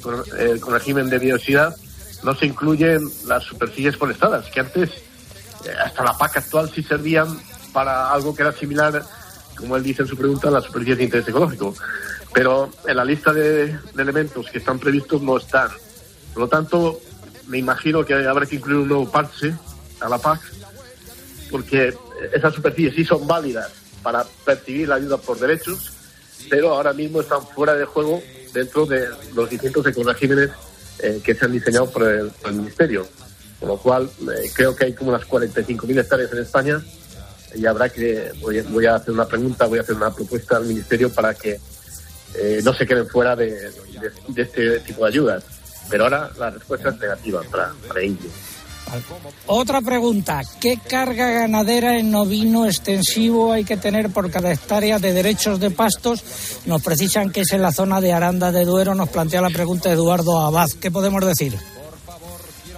régimen 0.67 1.09
de 1.09 1.17
biodiversidad, 1.17 1.75
no 2.21 2.35
se 2.35 2.45
incluyen 2.45 3.01
las 3.25 3.43
superficies 3.43 3.97
forestadas, 3.97 4.45
que 4.51 4.59
antes, 4.59 4.91
eh, 5.65 5.73
hasta 5.83 6.03
la 6.03 6.15
PAC 6.15 6.37
actual, 6.37 6.69
sí 6.69 6.83
servían 6.83 7.39
para 7.73 8.11
algo 8.11 8.35
que 8.35 8.43
era 8.43 8.51
similar, 8.51 9.03
como 9.55 9.75
él 9.77 9.81
dice 9.81 10.03
en 10.03 10.09
su 10.09 10.15
pregunta, 10.15 10.49
a 10.49 10.51
las 10.51 10.65
superficies 10.65 10.99
de 10.99 11.03
interés 11.05 11.27
ecológico. 11.27 11.73
Pero 12.31 12.69
en 12.85 12.95
la 12.95 13.03
lista 13.03 13.33
de, 13.33 13.75
elementos 13.97 14.47
que 14.51 14.59
están 14.59 14.77
previstos 14.77 15.23
no 15.23 15.37
están. 15.37 15.69
Por 16.35 16.43
lo 16.43 16.47
tanto, 16.47 17.01
me 17.47 17.57
imagino 17.57 18.05
que 18.05 18.13
habrá 18.13 18.45
que 18.45 18.57
incluir 18.57 18.81
un 18.81 18.89
nuevo 18.89 19.09
parche 19.09 19.55
a 20.01 20.07
la 20.07 20.19
PAC, 20.19 20.39
porque 21.49 21.95
esas 22.31 22.53
superficies 22.53 22.93
sí 22.93 23.03
son 23.03 23.25
válidas 23.25 23.78
para 24.01 24.25
percibir 24.45 24.87
la 24.87 24.95
ayuda 24.95 25.17
por 25.17 25.39
derechos, 25.39 25.91
pero 26.49 26.73
ahora 26.73 26.93
mismo 26.93 27.21
están 27.21 27.45
fuera 27.47 27.75
de 27.75 27.85
juego 27.85 28.21
dentro 28.53 28.85
de 28.85 29.07
los 29.33 29.49
distintos 29.49 29.85
ecoregímenes 29.85 30.49
eh, 30.99 31.21
que 31.23 31.35
se 31.35 31.45
han 31.45 31.51
diseñado 31.51 31.89
por 31.89 32.03
el, 32.03 32.31
Ministerio. 32.51 33.07
Con 33.59 33.69
lo 33.69 33.77
cual, 33.77 34.09
eh, 34.21 34.49
creo 34.53 34.75
que 34.75 34.85
hay 34.85 34.93
como 34.93 35.09
unas 35.09 35.27
45.000 35.27 35.99
hectáreas 35.99 36.31
en 36.31 36.39
España 36.39 36.81
y 37.55 37.65
habrá 37.65 37.89
que, 37.89 38.31
voy, 38.41 38.85
a 38.85 38.95
hacer 38.95 39.13
una 39.13 39.25
pregunta, 39.25 39.65
voy 39.65 39.79
a 39.79 39.81
hacer 39.81 39.95
una 39.95 40.13
propuesta 40.13 40.57
al 40.57 40.65
Ministerio 40.65 41.11
para 41.11 41.33
que 41.33 41.59
eh, 42.35 42.61
no 42.63 42.73
se 42.73 42.85
queden 42.85 43.07
fuera 43.07 43.35
de, 43.35 43.71
este 44.35 44.79
tipo 44.81 45.03
de 45.03 45.09
ayudas. 45.09 45.43
Pero 45.89 46.03
ahora 46.05 46.31
la 46.37 46.51
respuesta 46.51 46.89
es 46.89 46.99
negativa 46.99 47.41
para, 47.49 47.73
para 47.87 48.01
ello. 48.01 48.29
Otra 49.47 49.81
pregunta, 49.81 50.41
¿qué 50.59 50.79
carga 50.87 51.29
ganadera 51.31 51.97
en 51.97 52.13
ovino 52.13 52.65
extensivo 52.65 53.51
hay 53.51 53.63
que 53.63 53.77
tener 53.77 54.09
por 54.09 54.29
cada 54.31 54.51
hectárea 54.51 54.99
de 54.99 55.13
derechos 55.13 55.59
de 55.59 55.71
pastos? 55.71 56.23
Nos 56.65 56.81
precisan 56.81 57.31
que 57.31 57.41
es 57.41 57.51
en 57.51 57.61
la 57.61 57.71
zona 57.71 58.01
de 58.01 58.13
Aranda 58.13 58.51
de 58.51 58.65
Duero, 58.65 58.95
nos 58.95 59.09
plantea 59.09 59.41
la 59.41 59.49
pregunta 59.49 59.91
Eduardo 59.91 60.39
Abad. 60.39 60.69
¿Qué 60.79 60.91
podemos 60.91 61.25
decir? 61.25 61.57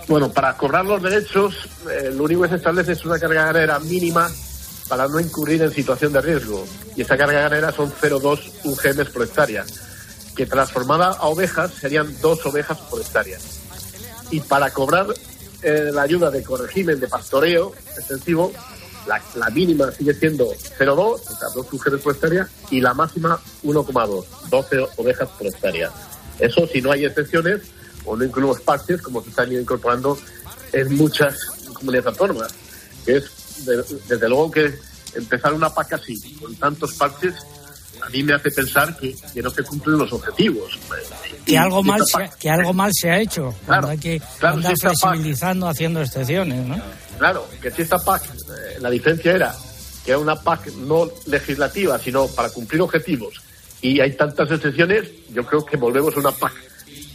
Bueno, 0.07 0.29
para 0.31 0.57
cobrar 0.57 0.85
los 0.85 1.01
derechos, 1.01 1.55
eh, 1.89 2.11
lo 2.13 2.25
único 2.25 2.41
que 2.41 2.49
se 2.49 2.55
establece 2.55 2.93
es 2.93 3.05
una 3.05 3.17
carga 3.17 3.45
ganadera 3.45 3.79
mínima 3.79 4.29
para 4.89 5.07
no 5.07 5.19
incurrir 5.19 5.61
en 5.61 5.71
situación 5.71 6.11
de 6.11 6.21
riesgo. 6.21 6.65
Y 6.95 7.01
esa 7.01 7.17
carga 7.17 7.41
ganadera 7.41 7.71
son 7.71 7.91
0,2 7.91 8.39
UGMs 8.65 9.09
por 9.09 9.23
hectárea, 9.23 9.65
que 10.35 10.45
transformada 10.45 11.11
a 11.11 11.27
ovejas 11.27 11.71
serían 11.79 12.13
dos 12.19 12.45
ovejas 12.45 12.77
por 12.89 12.99
hectárea. 12.99 13.37
Y 14.31 14.41
para 14.41 14.69
cobrar 14.71 15.07
eh, 15.63 15.91
la 15.93 16.03
ayuda 16.03 16.31
de 16.31 16.43
corregimen 16.43 16.99
de 16.99 17.07
pastoreo 17.07 17.73
extensivo, 17.97 18.51
la, 19.07 19.49
mínima 19.49 19.91
sigue 19.91 20.13
siendo 20.13 20.47
0,2, 20.47 20.97
o 20.97 21.17
sea, 21.17 21.49
dos 21.53 21.71
mujeres 21.71 22.01
por 22.01 22.15
hectárea, 22.15 22.47
y 22.69 22.81
la 22.81 22.93
máxima 22.93 23.39
1,2, 23.63 24.25
12 24.49 24.77
ovejas 24.97 25.29
por 25.29 25.47
hectárea. 25.47 25.91
Eso 26.39 26.67
si 26.67 26.81
no 26.81 26.91
hay 26.91 27.05
excepciones 27.05 27.61
o 28.05 28.15
no 28.15 28.23
incluimos 28.23 28.61
parches, 28.61 29.01
como 29.01 29.23
se 29.23 29.29
están 29.29 29.51
incorporando 29.51 30.17
en 30.73 30.95
muchas 30.95 31.45
comunidades 31.73 32.07
autónomas. 32.07 32.53
Es, 33.05 33.65
desde 33.65 34.29
luego 34.29 34.51
que 34.51 34.73
empezar 35.15 35.53
una 35.53 35.73
PAC 35.73 35.93
así, 35.93 36.35
con 36.35 36.55
tantos 36.55 36.93
parches, 36.93 37.35
a 38.01 38.09
mí 38.09 38.23
me 38.23 38.33
hace 38.33 38.51
pensar 38.51 38.95
que, 38.97 39.15
no 39.41 39.49
se 39.49 39.63
cumplen 39.63 39.97
los 39.97 40.11
objetivos. 40.13 40.79
Que 41.45 41.57
algo, 41.57 41.83
mal 41.83 42.01
se, 42.05 42.29
que 42.39 42.49
algo 42.49 42.73
mal 42.73 42.91
se 42.93 43.09
ha 43.09 43.19
hecho, 43.19 43.53
claro, 43.65 43.89
hay 43.89 43.97
que 43.97 44.21
andar 44.41 44.73
flexibilizando, 44.77 45.67
haciendo 45.67 46.01
excepciones, 46.01 46.65
¿no? 46.67 46.81
Claro, 47.17 47.47
que 47.61 47.71
si 47.71 47.83
esta 47.83 47.99
PAC, 47.99 48.23
eh, 48.25 48.77
la 48.79 48.89
diferencia 48.89 49.33
era 49.33 49.55
que 50.03 50.11
era 50.11 50.19
una 50.19 50.35
PAC 50.35 50.73
no 50.73 51.09
legislativa, 51.27 51.99
sino 51.99 52.27
para 52.27 52.49
cumplir 52.49 52.81
objetivos, 52.81 53.41
y 53.81 53.99
hay 53.99 54.13
tantas 54.13 54.49
excepciones, 54.51 55.09
yo 55.29 55.45
creo 55.45 55.65
que 55.65 55.77
volvemos 55.77 56.15
a 56.15 56.19
una 56.19 56.31
PAC 56.31 56.53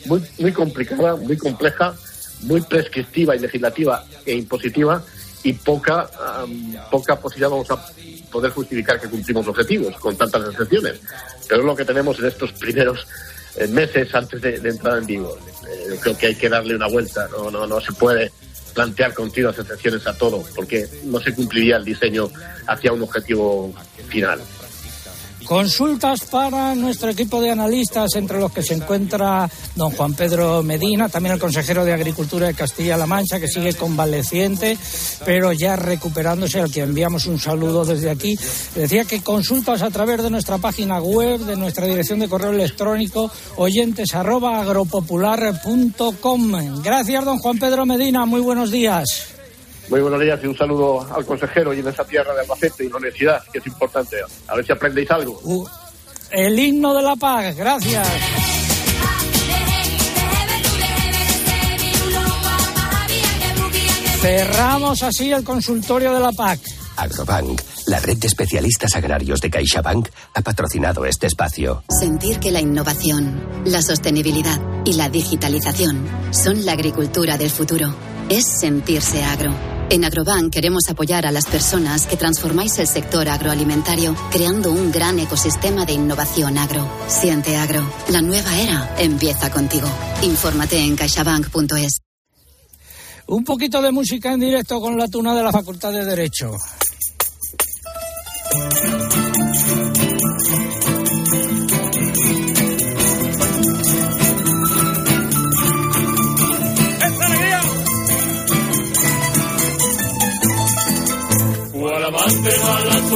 muy, 0.07 0.23
muy 0.39 0.53
complicada, 0.53 1.17
muy 1.17 1.37
compleja, 1.37 1.95
muy 2.43 2.61
prescriptiva 2.61 3.35
y 3.35 3.41
legislativa 3.41 4.05
e 4.25 4.35
impositiva, 4.35 5.03
y 5.47 5.53
poca, 5.53 6.11
poca 6.91 7.15
posibilidad 7.21 7.51
vamos 7.51 7.71
a 7.71 7.81
poder 8.33 8.51
justificar 8.51 9.01
que 9.01 9.09
cumplimos 9.09 9.47
objetivos 9.47 9.97
con 9.99 10.17
tantas 10.17 10.51
excepciones. 10.51 11.01
Pero 11.49 11.61
es 11.61 11.67
lo 11.67 11.77
que 11.77 11.85
tenemos 11.85 12.19
en 12.19 12.27
estos 12.27 12.53
primeros 12.55 13.07
eh, 13.55 13.69
meses 13.69 14.13
antes 14.13 14.43
de, 14.43 14.57
entrar 14.57 14.99
en 14.99 15.07
vigor. 15.07 15.39
Eh, 15.69 15.99
creo 16.01 16.19
que 16.19 16.27
hay 16.27 16.35
que 16.35 16.49
darle 16.49 16.75
una 16.75 16.89
vuelta, 16.89 17.29
no, 17.31 17.49
no, 17.49 17.65
no 17.65 17.81
se 17.81 17.93
puede 17.93 18.33
plantear 18.75 19.15
continuas 19.15 19.57
excepciones 19.57 20.05
a 20.09 20.19
todo, 20.19 20.45
porque 20.57 20.85
no 21.05 21.21
se 21.21 21.33
cumpliría 21.33 21.77
el 21.77 21.85
diseño 21.85 22.29
hacia 22.67 22.93
un 22.93 23.03
objetivo 23.03 23.73
final. 24.09 24.41
Consultas 25.47 26.25
para 26.25 26.75
nuestro 26.75 27.11
equipo 27.11 27.41
de 27.41 27.53
analistas, 27.53 28.17
entre 28.17 28.41
los 28.41 28.51
que 28.51 28.65
se 28.65 28.75
encuentra 28.75 29.49
don 29.77 29.93
Juan 29.93 30.15
Pedro 30.15 30.65
Medina, 30.65 31.09
también 31.09 31.35
el 31.35 31.41
consejero 31.41 31.85
de 31.85 31.93
Agricultura 31.93 32.49
de 32.49 32.55
Castilla-La 32.55 33.07
Mancha, 33.07 33.39
que 33.39 33.47
sigue 33.47 33.75
convaleciente, 33.75 34.77
pero 35.25 35.53
ya 35.53 35.77
recuperándose, 35.77 36.61
al 36.61 36.73
que 36.73 36.81
enviamos 36.81 37.27
un 37.27 37.39
saludo 37.39 37.85
desde 37.85 38.11
aquí. 38.11 38.37
Decía 38.75 39.05
que 39.05 39.23
consultas 39.23 39.83
a 39.83 39.91
través 39.91 40.21
de 40.21 40.31
nuestra 40.31 40.59
página 40.59 41.01
web, 41.01 41.39
de 41.39 41.55
nuestra 41.55 41.87
dirección 41.87 42.19
de 42.19 42.29
correo 42.29 42.51
electrónico, 42.51 43.31
oyentes 43.55 44.15
arroba 44.15 44.61
agropopular.com. 44.61 46.83
Gracias, 46.83 47.25
don 47.25 47.39
Juan 47.39 47.59
Pedro 47.59 47.87
Medina. 47.87 48.27
Muy 48.27 48.41
buenos 48.41 48.73
días. 48.73 49.36
Muy 49.88 50.01
buenos 50.01 50.20
días 50.20 50.40
y 50.42 50.46
un 50.46 50.57
saludo 50.57 51.07
al 51.14 51.25
consejero 51.25 51.72
y 51.72 51.81
en 51.81 51.88
esa 51.88 52.05
tierra 52.05 52.35
de 52.35 52.40
Albacete 52.40 52.85
y 52.85 52.88
la 52.88 52.96
universidad, 52.96 53.42
que 53.53 53.59
es 53.59 53.66
importante. 53.66 54.16
A 54.49 54.57
ver 54.57 54.66
si 54.66 54.72
aprendéis 54.72 55.11
algo. 55.11 55.38
Uh, 55.44 55.66
el 56.31 56.59
himno 56.59 56.94
de 56.94 57.03
la 57.03 57.14
paz, 57.16 57.57
gracias. 57.57 58.09
Cerramos 64.20 65.03
así 65.05 65.33
el 65.33 65.44
consultorio 65.44 66.12
de 66.12 66.20
la 66.20 66.33
PAC. 66.33 66.59
Agrobank, 66.96 67.61
la 67.87 68.01
red 68.01 68.16
de 68.16 68.27
especialistas 68.27 68.96
agrarios 68.96 69.40
de 69.40 69.51
CaixaBank, 69.51 70.09
ha 70.35 70.40
patrocinado 70.40 71.05
este 71.05 71.29
espacio. 71.29 71.85
Sentir 72.01 72.40
que 72.40 72.51
la 72.51 72.61
innovación, 72.61 73.62
la 73.66 73.83
sostenibilidad 73.83 74.61
y 74.85 74.94
la 74.94 75.09
digitalización 75.09 76.05
son 76.33 76.64
la 76.64 76.72
agricultura 76.72 77.38
del 77.38 77.51
futuro 77.51 77.94
es 78.29 78.44
sentirse 78.44 79.22
agro. 79.22 79.76
En 79.88 80.05
Agrobank 80.05 80.53
queremos 80.53 80.88
apoyar 80.88 81.27
a 81.27 81.31
las 81.31 81.46
personas 81.46 82.07
que 82.07 82.16
transformáis 82.16 82.77
el 82.79 82.88
sector 82.88 83.29
agroalimentario 83.29 84.16
creando 84.33 84.72
un 84.72 84.90
gran 84.90 85.20
ecosistema 85.20 85.87
de 85.87 85.92
innovación 85.92 86.59
agro. 86.59 86.90
Siente 87.07 87.57
agro. 87.57 87.88
La 88.09 88.20
nueva 88.20 88.59
era 88.59 88.96
empieza 88.99 89.49
contigo. 89.51 89.88
Infórmate 90.22 90.79
en 90.79 90.96
caixabank.es. 90.96 91.99
Un 93.29 93.44
poquito 93.44 93.81
de 93.81 93.92
música 93.92 94.33
en 94.33 94.40
directo 94.40 94.81
con 94.81 94.99
la 94.99 95.07
tuna 95.07 95.37
de 95.37 95.44
la 95.44 95.53
Facultad 95.53 95.92
de 95.92 96.05
Derecho. 96.05 96.57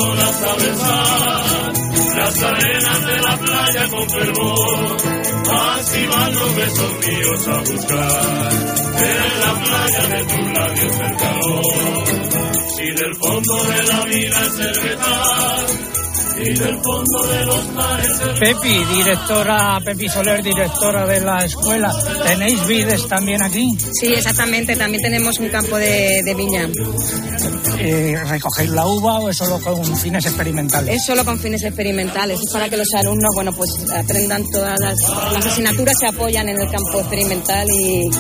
Las 0.01 0.09
olas 0.09 0.43
a 0.43 0.55
besar 0.55 1.81
las 2.17 2.43
arenas 2.43 3.07
de 3.07 3.17
la 3.21 3.37
playa 3.39 3.89
con 3.89 4.11
fervor. 4.11 4.97
Así 5.53 6.07
van 6.07 6.35
los 6.35 6.57
besos 6.57 6.93
míos 7.07 7.49
a 7.49 7.59
buscar 7.59 8.53
en 8.99 9.41
la 9.41 9.65
playa 9.65 10.09
de 10.09 10.25
tus 10.25 10.53
labios 10.53 11.01
el 11.01 11.17
calor. 11.17 12.05
Si 12.77 12.87
del 12.91 13.15
fondo 13.17 13.65
de 13.65 13.83
la 13.85 14.05
vida 14.05 14.47
es 14.47 14.57
cervezar 14.57 15.67
y 16.39 16.59
del 16.59 16.83
fondo 16.83 17.27
de 17.29 17.47
los 17.47 17.73
mares. 17.73 18.21
Pepi, 18.39 18.85
directora, 18.95 19.81
Pepi 19.85 20.09
Soler, 20.09 20.43
directora 20.43 21.07
de 21.07 21.21
la 21.21 21.45
escuela. 21.45 21.93
¿Tenéis 22.27 22.67
vides 22.67 23.07
también 23.09 23.43
aquí? 23.43 23.67
Sí, 23.93 24.07
exactamente. 24.07 24.77
También 24.77 25.03
tenemos 25.03 25.39
un 25.39 25.49
campo 25.49 25.77
de, 25.77 26.23
de 26.25 26.35
viña. 26.35 26.69
Eh, 27.81 28.17
¿Recogéis 28.27 28.71
la 28.71 28.87
uva 28.87 29.21
o 29.21 29.31
es 29.31 29.37
solo 29.37 29.61
con 29.61 29.97
fines 29.97 30.25
experimentales? 30.27 30.97
Es 30.97 31.05
solo 31.05 31.25
con 31.25 31.39
fines 31.39 31.63
experimentales. 31.63 32.41
Es 32.41 32.53
para 32.53 32.69
que 32.69 32.77
los 32.77 32.89
alumnos, 32.95 33.31
bueno, 33.35 33.53
pues 33.53 33.71
aprendan 33.95 34.49
todas 34.51 34.79
las, 34.81 34.99
las 35.33 35.47
asignaturas 35.47 35.95
se 35.99 36.09
apoyan 36.09 36.49
en 36.49 36.61
el 36.61 36.71
campo 36.71 37.01
experimental 37.01 37.67
y 37.69 38.11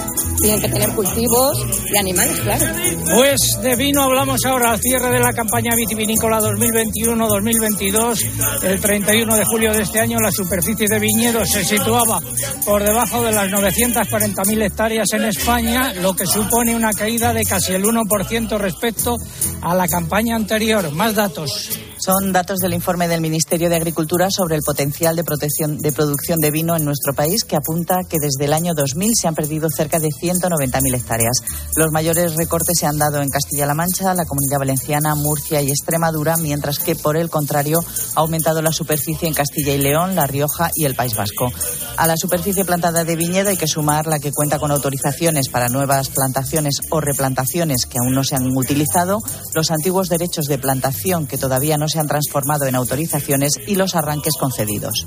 tienen 0.40 0.60
que 0.60 0.68
tener 0.68 0.88
cultivos 0.90 1.64
y 1.92 1.98
animales, 1.98 2.40
claro. 2.40 2.66
Pues 3.14 3.58
de 3.62 3.76
vino 3.76 4.02
hablamos 4.02 4.44
ahora 4.46 4.72
al 4.72 4.80
cierre 4.80 5.10
de 5.10 5.20
la 5.20 5.32
campaña 5.32 5.70
vitivinícola 5.76 6.40
2021-2022 6.40 8.62
el 8.62 8.80
31 8.80 9.36
de 9.36 9.44
julio 9.44 9.72
de 9.72 9.82
este 9.82 10.00
año 10.00 10.18
la 10.18 10.32
superficie 10.32 10.86
de 10.88 10.98
viñedos 10.98 11.50
se 11.50 11.64
situaba 11.64 12.20
por 12.64 12.82
debajo 12.82 13.22
de 13.22 13.32
las 13.32 13.50
940.000 13.50 14.64
hectáreas 14.64 15.12
en 15.12 15.24
España, 15.24 15.92
lo 15.94 16.14
que 16.14 16.26
supone 16.26 16.74
una 16.74 16.92
caída 16.92 17.32
de 17.32 17.44
casi 17.44 17.74
el 17.74 17.84
1% 17.84 18.58
respecto 18.58 19.16
a 19.60 19.74
la 19.74 19.86
campaña 19.88 20.36
anterior. 20.36 20.90
Más 20.92 21.14
datos. 21.14 21.70
Son 22.10 22.32
datos 22.32 22.58
del 22.58 22.74
informe 22.74 23.06
del 23.06 23.20
Ministerio 23.20 23.68
de 23.68 23.76
Agricultura 23.76 24.26
sobre 24.36 24.56
el 24.56 24.62
potencial 24.62 25.14
de, 25.14 25.22
protección, 25.22 25.78
de 25.78 25.92
producción 25.92 26.40
de 26.40 26.50
vino 26.50 26.74
en 26.74 26.84
nuestro 26.84 27.14
país, 27.14 27.44
que 27.44 27.54
apunta 27.54 27.98
que 28.08 28.16
desde 28.20 28.46
el 28.46 28.52
año 28.52 28.74
2000 28.74 29.12
se 29.14 29.28
han 29.28 29.36
perdido 29.36 29.68
cerca 29.70 30.00
de 30.00 30.08
190.000 30.08 30.96
hectáreas. 30.96 31.36
Los 31.76 31.92
mayores 31.92 32.34
recortes 32.34 32.80
se 32.80 32.86
han 32.86 32.98
dado 32.98 33.22
en 33.22 33.28
Castilla-La 33.28 33.74
Mancha, 33.74 34.12
la 34.14 34.24
Comunidad 34.24 34.58
Valenciana, 34.58 35.14
Murcia 35.14 35.62
y 35.62 35.68
Extremadura, 35.68 36.34
mientras 36.36 36.80
que, 36.80 36.96
por 36.96 37.16
el 37.16 37.30
contrario, 37.30 37.78
ha 38.16 38.20
aumentado 38.20 38.60
la 38.60 38.72
superficie 38.72 39.28
en 39.28 39.34
Castilla 39.34 39.72
y 39.72 39.78
León, 39.78 40.16
La 40.16 40.26
Rioja 40.26 40.72
y 40.74 40.86
el 40.86 40.96
País 40.96 41.14
Vasco. 41.14 41.52
A 41.96 42.08
la 42.08 42.16
superficie 42.16 42.64
plantada 42.64 43.04
de 43.04 43.14
viñedo 43.14 43.50
hay 43.50 43.56
que 43.56 43.68
sumar 43.68 44.08
la 44.08 44.18
que 44.18 44.32
cuenta 44.32 44.58
con 44.58 44.72
autorizaciones 44.72 45.48
para 45.48 45.68
nuevas 45.68 46.08
plantaciones 46.08 46.80
o 46.90 47.00
replantaciones 47.00 47.86
que 47.86 47.98
aún 48.02 48.14
no 48.14 48.24
se 48.24 48.34
han 48.34 48.50
utilizado, 48.56 49.20
los 49.54 49.70
antiguos 49.70 50.08
derechos 50.08 50.46
de 50.46 50.58
plantación 50.58 51.28
que 51.28 51.38
todavía 51.38 51.76
no 51.76 51.88
se 51.88 51.99
han 52.00 52.08
transformado 52.08 52.66
en 52.66 52.74
autorizaciones 52.74 53.52
y 53.66 53.76
los 53.76 53.94
arranques 53.94 54.34
concedidos. 54.38 55.06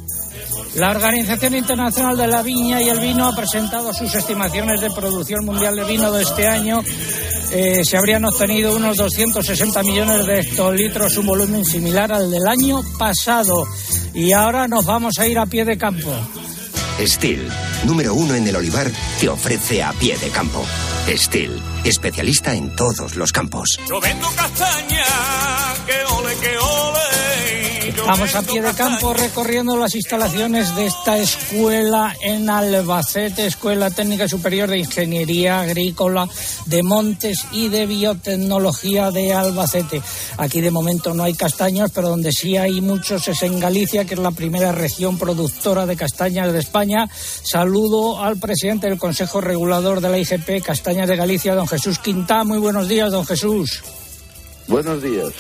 La 0.76 0.90
Organización 0.90 1.56
Internacional 1.56 2.18
de 2.18 2.28
la 2.28 2.42
Viña 2.42 2.82
y 2.82 2.90
el 2.90 3.00
Vino 3.00 3.28
ha 3.28 3.36
presentado 3.36 3.94
sus 3.94 4.14
estimaciones 4.16 4.82
de 4.82 4.90
producción 4.90 5.46
mundial 5.46 5.76
de 5.76 5.84
vino 5.84 6.12
de 6.12 6.24
este 6.24 6.48
año. 6.48 6.82
Eh, 7.52 7.82
se 7.84 7.98
habrían 7.98 8.26
obtenido 8.26 8.76
unos 8.76 8.98
260 8.98 9.84
millones 9.84 10.26
de 10.26 10.40
hectolitros, 10.40 11.18
un 11.18 11.28
volumen 11.28 11.64
similar 11.64 12.12
al 12.12 12.32
del 12.32 12.48
año 12.48 12.82
pasado. 12.98 13.68
Y 14.16 14.32
ahora 14.32 14.68
nos 14.68 14.86
vamos 14.86 15.20
a 15.20 15.28
ir 15.28 15.38
a 15.38 15.46
pie 15.46 15.64
de 15.64 15.78
campo. 15.78 16.12
Steel, 17.00 17.48
número 17.86 18.16
uno 18.16 18.34
en 18.34 18.48
el 18.48 18.56
olivar, 18.56 18.90
te 19.20 19.30
ofrece 19.30 19.84
a 19.84 19.94
pie 19.94 20.18
de 20.18 20.30
campo. 20.30 20.66
Steel, 21.08 21.62
especialista 21.84 22.56
en 22.56 22.76
todos 22.76 23.16
los 23.16 23.32
campos. 23.32 23.78
Yo 23.88 24.00
vendo 24.00 24.28
castaña, 24.36 25.04
Vamos 28.06 28.36
a 28.36 28.42
pie 28.42 28.62
de 28.62 28.74
campo 28.74 29.14
recorriendo 29.14 29.78
las 29.78 29.96
instalaciones 29.96 30.76
de 30.76 30.88
esta 30.88 31.18
escuela 31.18 32.14
en 32.22 32.50
Albacete, 32.50 33.46
Escuela 33.46 33.90
Técnica 33.90 34.28
Superior 34.28 34.70
de 34.70 34.80
Ingeniería 34.80 35.62
Agrícola 35.62 36.28
de 36.66 36.84
Montes 36.84 37.46
y 37.54 37.70
de 37.70 37.86
Biotecnología 37.86 39.10
de 39.10 39.34
Albacete. 39.34 40.02
Aquí 40.38 40.60
de 40.60 40.70
momento 40.70 41.14
no 41.14 41.24
hay 41.24 41.34
castaños, 41.34 41.92
pero 41.94 42.10
donde 42.10 42.34
sí 42.34 42.58
hay 42.58 42.82
muchos 42.82 43.28
es 43.30 43.42
en 43.42 43.60
Galicia, 43.60 44.06
que 44.06 44.16
es 44.16 44.20
la 44.20 44.32
primera 44.32 44.74
región 44.74 45.18
productora 45.18 45.86
de 45.86 45.96
castañas 45.96 46.52
de 46.52 46.60
España. 46.60 47.10
Saludo 47.10 48.22
al 48.22 48.38
presidente 48.38 48.88
del 48.90 49.00
Consejo 49.00 49.40
Regulador 49.40 50.02
de 50.02 50.10
la 50.10 50.20
IGP 50.20 50.62
Castañas 50.62 51.08
de 51.08 51.16
Galicia, 51.16 51.56
don 51.56 51.68
Jesús 51.68 52.00
Quintá. 52.00 52.44
Muy 52.44 52.58
buenos 52.58 52.90
días, 52.90 53.12
don 53.12 53.26
Jesús. 53.26 53.82
Buenos 54.68 55.02
días. 55.02 55.34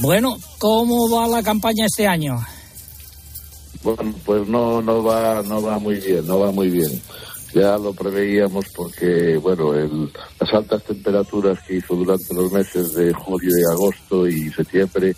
Bueno, 0.00 0.36
¿cómo 0.58 1.08
va 1.10 1.28
la 1.28 1.42
campaña 1.42 1.86
este 1.86 2.06
año? 2.06 2.38
Bueno, 3.82 4.14
pues 4.24 4.48
no, 4.48 4.80
no 4.80 5.02
va, 5.02 5.42
no 5.42 5.62
va 5.62 5.78
muy 5.78 5.96
bien, 5.96 6.26
no 6.26 6.38
va 6.38 6.50
muy 6.50 6.70
bien. 6.70 7.02
Ya 7.54 7.76
lo 7.78 7.92
preveíamos 7.92 8.64
porque, 8.74 9.36
bueno, 9.36 9.74
el, 9.74 10.10
las 10.40 10.52
altas 10.52 10.82
temperaturas 10.84 11.58
que 11.66 11.76
hizo 11.76 11.94
durante 11.94 12.34
los 12.34 12.50
meses 12.50 12.94
de 12.94 13.12
julio 13.12 13.50
y 13.56 13.72
agosto 13.72 14.26
y 14.26 14.50
septiembre 14.50 15.14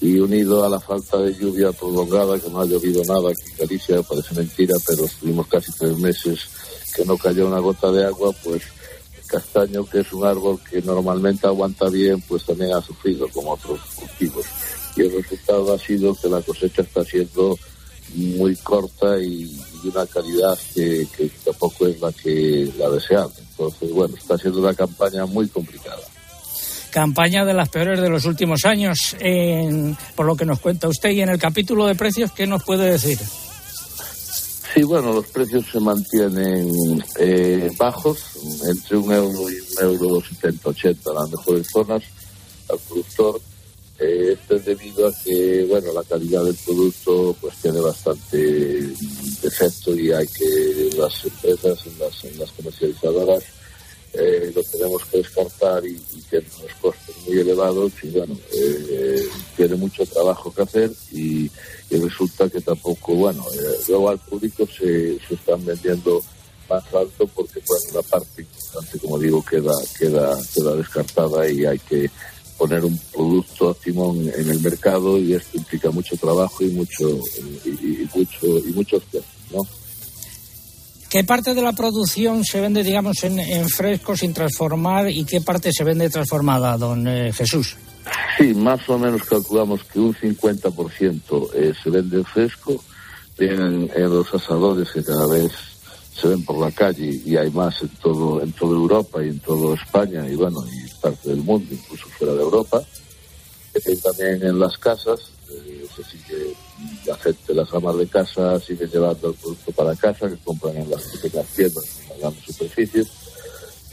y 0.00 0.18
unido 0.18 0.64
a 0.64 0.68
la 0.68 0.78
falta 0.78 1.18
de 1.18 1.34
lluvia 1.34 1.72
prolongada, 1.72 2.38
que 2.38 2.50
no 2.50 2.60
ha 2.60 2.66
llovido 2.66 3.02
nada 3.04 3.30
aquí 3.30 3.50
en 3.50 3.58
Galicia, 3.58 4.02
parece 4.02 4.34
mentira, 4.34 4.74
pero 4.86 5.06
estuvimos 5.06 5.46
casi 5.46 5.72
tres 5.72 5.98
meses 5.98 6.40
que 6.94 7.04
no 7.04 7.16
cayó 7.16 7.46
una 7.46 7.58
gota 7.58 7.90
de 7.90 8.04
agua, 8.04 8.30
pues 8.44 8.62
castaño, 9.26 9.84
que 9.86 10.00
es 10.00 10.12
un 10.12 10.24
árbol 10.24 10.60
que 10.68 10.82
normalmente 10.82 11.46
aguanta 11.46 11.88
bien, 11.88 12.20
pues 12.22 12.44
también 12.44 12.72
ha 12.72 12.80
sufrido 12.80 13.28
como 13.28 13.52
otros 13.52 13.80
cultivos. 13.94 14.46
Y 14.96 15.02
el 15.02 15.12
resultado 15.12 15.74
ha 15.74 15.78
sido 15.78 16.14
que 16.14 16.28
la 16.28 16.40
cosecha 16.42 16.82
está 16.82 17.04
siendo 17.04 17.58
muy 18.14 18.54
corta 18.56 19.18
y, 19.20 19.44
y 19.82 19.88
una 19.88 20.06
calidad 20.06 20.58
que, 20.74 21.06
que 21.16 21.30
tampoco 21.44 21.86
es 21.86 22.00
la 22.00 22.12
que 22.12 22.72
la 22.78 22.90
deseable. 22.90 23.34
Entonces, 23.50 23.90
bueno, 23.90 24.14
está 24.16 24.38
siendo 24.38 24.60
una 24.60 24.74
campaña 24.74 25.26
muy 25.26 25.48
complicada 25.48 26.02
campaña 26.94 27.44
de 27.44 27.54
las 27.54 27.70
peores 27.70 28.00
de 28.00 28.08
los 28.08 28.24
últimos 28.24 28.64
años, 28.64 29.16
en, 29.18 29.96
por 30.14 30.26
lo 30.26 30.36
que 30.36 30.44
nos 30.44 30.60
cuenta 30.60 30.86
usted. 30.86 31.10
Y 31.10 31.22
en 31.22 31.28
el 31.28 31.40
capítulo 31.40 31.86
de 31.86 31.96
precios, 31.96 32.30
¿qué 32.30 32.46
nos 32.46 32.62
puede 32.62 32.88
decir? 32.88 33.18
Sí, 34.74 34.82
bueno, 34.82 35.12
los 35.12 35.26
precios 35.28 35.64
se 35.70 35.78
mantienen 35.78 36.68
eh, 37.20 37.70
bajos, 37.78 38.18
entre 38.68 38.96
un 38.96 39.12
euro 39.12 39.48
y 39.48 39.54
un 39.54 39.82
euro 39.82 40.20
setenta, 40.20 40.70
ochenta, 40.70 41.12
las 41.12 41.30
mejores 41.30 41.68
zonas 41.70 42.02
al 42.68 42.78
productor. 42.80 43.40
Eh, 44.00 44.32
esto 44.32 44.56
es 44.56 44.64
debido 44.64 45.06
a 45.06 45.12
que, 45.22 45.64
bueno, 45.68 45.92
la 45.92 46.02
calidad 46.02 46.42
del 46.44 46.56
producto 46.56 47.36
pues 47.40 47.54
tiene 47.62 47.78
bastante 47.78 48.36
defecto 49.40 49.94
y 49.94 50.10
hay 50.10 50.26
que 50.26 50.90
las 50.98 51.24
empresas, 51.24 51.78
las, 52.00 52.36
las 52.36 52.50
comercializadoras, 52.50 53.44
eh, 54.16 54.52
lo 54.54 54.62
tenemos 54.62 55.04
que 55.06 55.18
descartar 55.18 55.84
y, 55.84 56.00
y 56.14 56.20
tiene 56.30 56.46
unos 56.60 56.74
costes 56.80 57.16
muy 57.26 57.38
elevados 57.38 57.92
y 58.02 58.08
bueno, 58.08 58.36
eh, 58.52 59.28
tiene 59.56 59.74
mucho 59.74 60.06
trabajo 60.06 60.52
que 60.52 60.62
hacer 60.62 60.90
y, 61.12 61.50
resulta 61.90 62.48
que 62.48 62.60
tampoco, 62.60 63.14
bueno, 63.14 63.44
eh, 63.54 63.78
luego 63.86 64.10
al 64.10 64.18
público 64.18 64.66
se, 64.66 65.16
se 65.28 65.34
están 65.34 65.64
vendiendo 65.64 66.20
más 66.68 66.82
alto 66.92 67.28
porque 67.28 67.62
bueno, 67.68 67.84
una 67.92 68.02
parte 68.02 68.42
importante, 68.42 68.98
como 68.98 69.18
digo, 69.18 69.44
queda, 69.44 69.72
queda, 69.96 70.36
queda 70.52 70.74
descartada 70.74 71.48
y 71.48 71.64
hay 71.64 71.78
que 71.78 72.10
poner 72.58 72.84
un 72.84 72.98
producto 73.12 73.68
óptimo 73.68 74.12
en, 74.12 74.28
en 74.40 74.50
el 74.50 74.60
mercado 74.60 75.18
y 75.18 75.34
esto 75.34 75.56
implica 75.56 75.90
mucho 75.90 76.16
trabajo 76.16 76.64
y 76.64 76.70
mucho 76.70 77.20
y, 77.64 78.08
mucho 78.12 78.58
y 78.58 78.72
muchos 78.72 79.02
costos, 79.04 79.24
¿no? 79.52 79.83
¿Qué 81.08 81.24
parte 81.24 81.54
de 81.54 81.62
la 81.62 81.72
producción 81.72 82.44
se 82.44 82.60
vende, 82.60 82.82
digamos, 82.82 83.22
en, 83.24 83.38
en 83.38 83.68
fresco 83.68 84.16
sin 84.16 84.34
transformar 84.34 85.10
y 85.10 85.24
qué 85.24 85.40
parte 85.40 85.70
se 85.72 85.84
vende 85.84 86.10
transformada, 86.10 86.76
don 86.76 87.06
eh, 87.06 87.32
Jesús? 87.32 87.76
Sí, 88.36 88.54
más 88.54 88.88
o 88.88 88.98
menos 88.98 89.22
calculamos 89.22 89.84
que 89.84 90.00
un 90.00 90.14
50% 90.14 91.50
eh, 91.54 91.72
se 91.80 91.90
vende 91.90 92.18
en 92.18 92.24
fresco, 92.24 92.82
en, 93.38 93.90
en 93.94 94.10
los 94.10 94.32
asadores 94.34 94.90
que 94.92 95.02
cada 95.02 95.26
vez 95.26 95.52
se 96.14 96.28
ven 96.28 96.44
por 96.44 96.58
la 96.58 96.70
calle 96.70 97.20
y 97.24 97.36
hay 97.36 97.50
más 97.50 97.82
en 97.82 97.88
todo 97.88 98.40
en 98.40 98.52
toda 98.52 98.72
Europa 98.72 99.24
y 99.24 99.28
en 99.28 99.40
toda 99.40 99.74
España 99.74 100.28
y 100.28 100.36
bueno, 100.36 100.64
y 100.66 100.88
parte 101.00 101.30
del 101.30 101.42
mundo, 101.42 101.66
incluso 101.70 102.06
fuera 102.18 102.34
de 102.34 102.40
Europa. 102.40 102.82
Eh, 103.74 103.96
también 103.96 104.42
en 104.44 104.58
las 104.58 104.78
casas, 104.78 105.18
eh, 105.50 105.86
se 105.94 106.04
sigue, 106.04 106.54
la 107.06 107.16
gente, 107.16 107.54
las 107.54 107.72
amas 107.72 107.96
de 107.96 108.06
casa 108.06 108.58
siguen 108.60 108.90
llevando 108.90 109.28
el 109.28 109.34
producto 109.34 109.72
para 109.72 109.94
casa, 109.96 110.28
que 110.28 110.36
compran 110.44 110.76
en 110.76 110.90
las 110.90 111.02
pequeñas 111.02 111.46
tiendas, 111.48 111.84
en 112.00 112.08
las 112.08 112.18
grandes 112.18 112.44
superficies. 112.44 113.08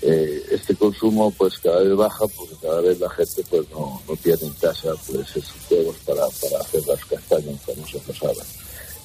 eh, 0.02 0.44
este 0.50 0.76
consumo 0.76 1.30
pues 1.32 1.60
cada 1.60 1.82
vez 1.82 1.96
baja 1.96 2.26
porque 2.36 2.56
cada 2.60 2.82
vez 2.82 3.00
la 3.00 3.10
gente 3.12 3.44
pues 3.50 3.70
no, 3.70 4.02
no 4.08 4.16
tiene 4.16 4.48
en 4.48 4.54
casa 4.54 4.94
pues 5.06 5.30
esos 5.36 5.54
juegos 5.70 5.96
para, 6.06 6.28
para 6.42 6.64
hacer 6.64 6.86
las 6.88 7.06
castañas 7.06 7.62
famosas 7.62 8.02
pasadas 8.02 8.48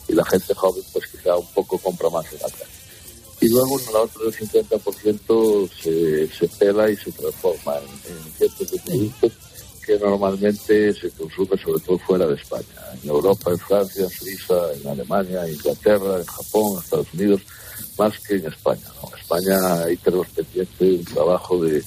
y 0.09 0.15
la 0.15 0.25
gente 0.25 0.55
joven 0.55 0.83
pues 0.93 1.07
quizá 1.09 1.37
un 1.37 1.47
poco 1.49 1.79
compra 1.79 2.09
más 2.11 2.25
en 2.33 2.39
la 2.41 2.49
calle. 2.49 2.71
Y 3.41 3.49
luego 3.51 3.79
el 3.79 3.97
otro 3.97 4.25
del 4.25 4.35
50% 4.35 5.71
se, 5.83 6.29
se 6.29 6.49
pela 6.57 6.89
y 6.89 6.97
se 6.97 7.13
transforma 7.13 7.77
en, 7.77 8.13
en 8.13 8.33
ciertos 8.33 8.81
productos 8.81 9.33
que 9.87 9.99
normalmente 9.99 10.92
se 10.92 11.11
consume 11.11 11.57
sobre 11.62 11.81
todo 11.81 11.99
fuera 11.99 12.27
de 12.27 12.35
España, 12.35 12.64
en 13.03 13.09
Europa, 13.09 13.53
en 13.53 13.59
Francia, 13.59 14.05
en 14.05 14.11
Suiza, 14.11 14.55
en 14.81 14.88
Alemania, 14.88 15.46
en 15.46 15.55
Inglaterra, 15.55 16.18
en 16.18 16.27
Japón, 16.27 16.72
en 16.72 16.79
Estados 16.83 17.14
Unidos, 17.14 17.40
más 17.96 18.18
que 18.18 18.35
en 18.35 18.46
España. 18.46 18.87
¿no? 19.01 19.09
En 19.12 19.18
España 19.20 19.85
ahí 19.85 19.96
tenemos 19.99 20.27
pendiente 20.29 20.85
un 20.85 21.05
trabajo 21.05 21.62
de, 21.62 21.83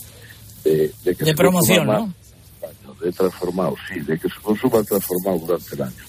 de, 0.64 0.92
de 1.04 1.16
que 1.16 1.26
De 1.26 1.32
se 1.32 1.36
promoción, 1.36 1.86
¿no? 1.86 2.08
más, 2.08 3.00
de 3.02 3.12
transformado, 3.12 3.76
sí, 3.88 4.00
de 4.00 4.18
que 4.18 4.30
se 4.30 4.42
consuma 4.42 4.82
transformado 4.84 5.40
durante 5.40 5.76
el 5.76 5.82
año. 5.82 6.04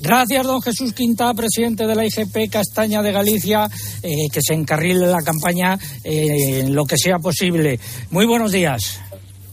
Gracias, 0.00 0.44
don 0.44 0.60
Jesús 0.60 0.92
Quinta, 0.92 1.32
presidente 1.32 1.86
de 1.86 1.94
la 1.94 2.04
IGP 2.04 2.50
Castaña 2.50 3.00
de 3.00 3.12
Galicia, 3.12 3.66
eh, 4.02 4.28
que 4.30 4.40
se 4.42 4.52
encarrile 4.52 5.06
la 5.06 5.22
campaña 5.22 5.78
eh, 6.04 6.60
en 6.60 6.74
lo 6.74 6.84
que 6.84 6.98
sea 6.98 7.18
posible. 7.18 7.80
Muy 8.10 8.26
buenos 8.26 8.52
días. 8.52 9.00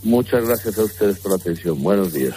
Muchas 0.03 0.45
gracias 0.45 0.77
a 0.77 0.83
ustedes 0.83 1.19
por 1.19 1.31
la 1.31 1.37
atención. 1.37 1.81
Buenos 1.81 2.13
días. 2.13 2.35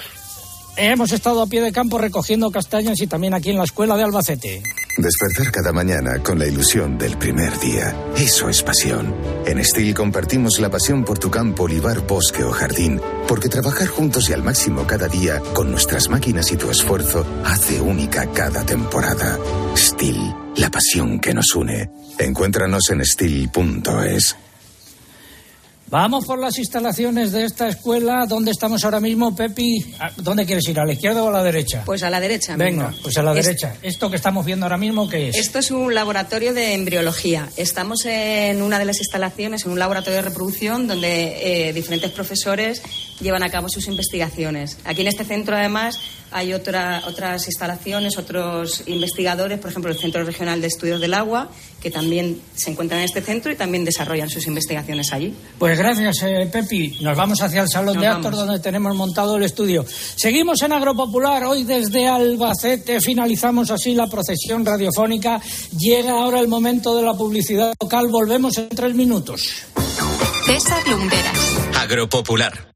Hemos 0.79 1.11
estado 1.13 1.41
a 1.41 1.47
pie 1.47 1.63
de 1.63 1.73
campo 1.73 1.97
recogiendo 1.97 2.51
castañas 2.51 3.01
y 3.01 3.07
también 3.07 3.33
aquí 3.33 3.51
en 3.51 3.57
la 3.57 3.65
escuela 3.65 3.97
de 3.97 4.03
Albacete. 4.03 4.63
Despertar 4.99 5.51
cada 5.51 5.73
mañana 5.73 6.23
con 6.23 6.39
la 6.39 6.47
ilusión 6.47 6.99
del 6.99 7.17
primer 7.17 7.59
día. 7.61 7.95
Eso 8.17 8.49
es 8.49 8.63
pasión. 8.63 9.15
En 9.47 9.63
Steel 9.63 9.95
compartimos 9.95 10.59
la 10.59 10.71
pasión 10.71 11.05
por 11.05 11.19
tu 11.19 11.31
campo, 11.31 11.65
olivar, 11.65 12.07
bosque 12.07 12.45
o 12.45 12.51
jardín, 12.51 13.01
porque 13.27 13.49
trabajar 13.49 13.89
juntos 13.89 14.29
y 14.29 14.35
al 14.35 14.43
máximo 14.43 14.87
cada 14.87 15.09
día, 15.09 15.41
con 15.55 15.71
nuestras 15.71 16.09
máquinas 16.09 16.53
y 16.53 16.57
tu 16.57 16.71
esfuerzo, 16.71 17.27
hace 17.45 17.81
única 17.81 18.31
cada 18.33 18.65
temporada. 18.65 19.39
Steel, 19.77 20.35
la 20.57 20.71
pasión 20.71 21.21
que 21.21 21.35
nos 21.35 21.55
une. 21.55 21.91
Encuéntranos 22.19 22.91
en 22.91 23.05
steel.es. 23.05 24.37
Vamos 25.89 26.25
por 26.27 26.41
las 26.41 26.59
instalaciones 26.59 27.31
de 27.31 27.45
esta 27.45 27.69
escuela. 27.69 28.27
¿Dónde 28.27 28.51
estamos 28.51 28.85
ahora 28.85 28.99
mismo, 28.99 29.37
Pepi? 29.37 29.95
¿A- 30.01 30.11
¿Dónde 30.17 30.45
quieres 30.45 30.67
ir? 30.69 30.81
¿A 30.81 30.85
la 30.85 30.95
izquierda 30.95 31.23
o 31.23 31.29
a 31.29 31.31
la 31.31 31.45
derecha? 31.45 31.83
Pues 31.87 32.03
a 32.03 32.11
la 32.11 32.19
derecha. 32.19 32.57
Venga, 32.57 32.89
mismo. 32.89 33.03
pues 33.05 33.17
a 33.19 33.23
la 33.23 33.39
Es- 33.39 33.47
derecha. 33.47 33.77
Esto 33.83 34.11
que 34.11 34.17
estamos 34.17 34.45
viendo 34.45 34.67
ahora 34.67 34.79
mismo, 34.79 35.09
¿qué 35.09 35.29
es? 35.29 35.37
Esto 35.37 35.61
es 35.61 35.71
un 35.71 35.95
laboratorio 35.95 36.53
de 36.55 36.75
embriología. 36.75 37.49
Estamos 37.57 38.05
en 38.05 38.63
una 38.63 38.81
de 38.81 38.85
las 38.85 38.99
instalaciones, 38.99 39.65
en 39.65 39.71
un 39.71 39.79
laboratorio 39.79 40.17
de 40.17 40.23
reproducción, 40.29 40.89
donde 40.89 41.69
eh, 41.69 41.73
diferentes 41.73 42.11
profesores 42.11 42.83
llevan 43.21 43.43
a 43.43 43.49
cabo 43.51 43.69
sus 43.69 43.87
investigaciones. 43.89 44.79
Aquí 44.85 45.01
en 45.03 45.09
este 45.09 45.25
centro, 45.25 45.57
además, 45.57 45.99
hay 46.33 46.53
otra- 46.53 47.03
otras 47.07 47.47
instalaciones, 47.47 48.19
otros 48.19 48.83
investigadores, 48.87 49.59
por 49.59 49.71
ejemplo, 49.71 49.91
el 49.91 49.99
Centro 49.99 50.23
Regional 50.25 50.61
de 50.61 50.67
Estudios 50.67 51.01
del 51.01 51.15
Agua, 51.15 51.49
que 51.81 51.91
también 51.91 52.41
se 52.55 52.71
encuentran 52.71 53.01
en 53.01 53.07
este 53.07 53.23
centro 53.23 53.51
y 53.53 53.57
también 53.57 53.85
desarrollan 53.85 54.29
sus 54.29 54.47
investigaciones 54.47 55.13
allí. 55.13 55.35
Pues 55.59 55.79
gracias, 55.79 56.23
eh, 56.25 56.49
Pepi. 56.53 56.99
Nos 57.01 57.17
vamos 57.17 57.41
hacia 57.41 57.63
el 57.63 57.69
salón 57.69 57.95
Nos 57.95 58.03
de 58.03 58.09
actos 58.09 58.37
donde 58.37 58.59
tenemos 58.59 58.95
montado 58.97 59.37
el 59.37 59.45
estudio. 59.45 59.85
Seguimos 60.17 60.61
en 60.63 60.73
Agropopular. 60.73 61.45
Hoy 61.45 61.65
desde 61.65 62.09
Albacete 62.09 63.01
finalizamos 63.01 63.71
así 63.71 63.95
la 63.95 64.07
procesión 64.09 64.65
radiofónica. 64.67 65.41
Llega 65.79 66.13
ahora 66.13 66.41
el 66.41 66.49
momento 66.49 66.97
de 66.97 67.03
la 67.03 67.15
publicidad 67.15 67.73
local. 67.81 68.09
Volvemos 68.09 68.57
en 68.59 68.69
tres 68.69 68.95
minutos. 68.95 69.43
César 70.47 70.87
Lumberas. 70.89 71.39
Agropopular. 71.81 72.76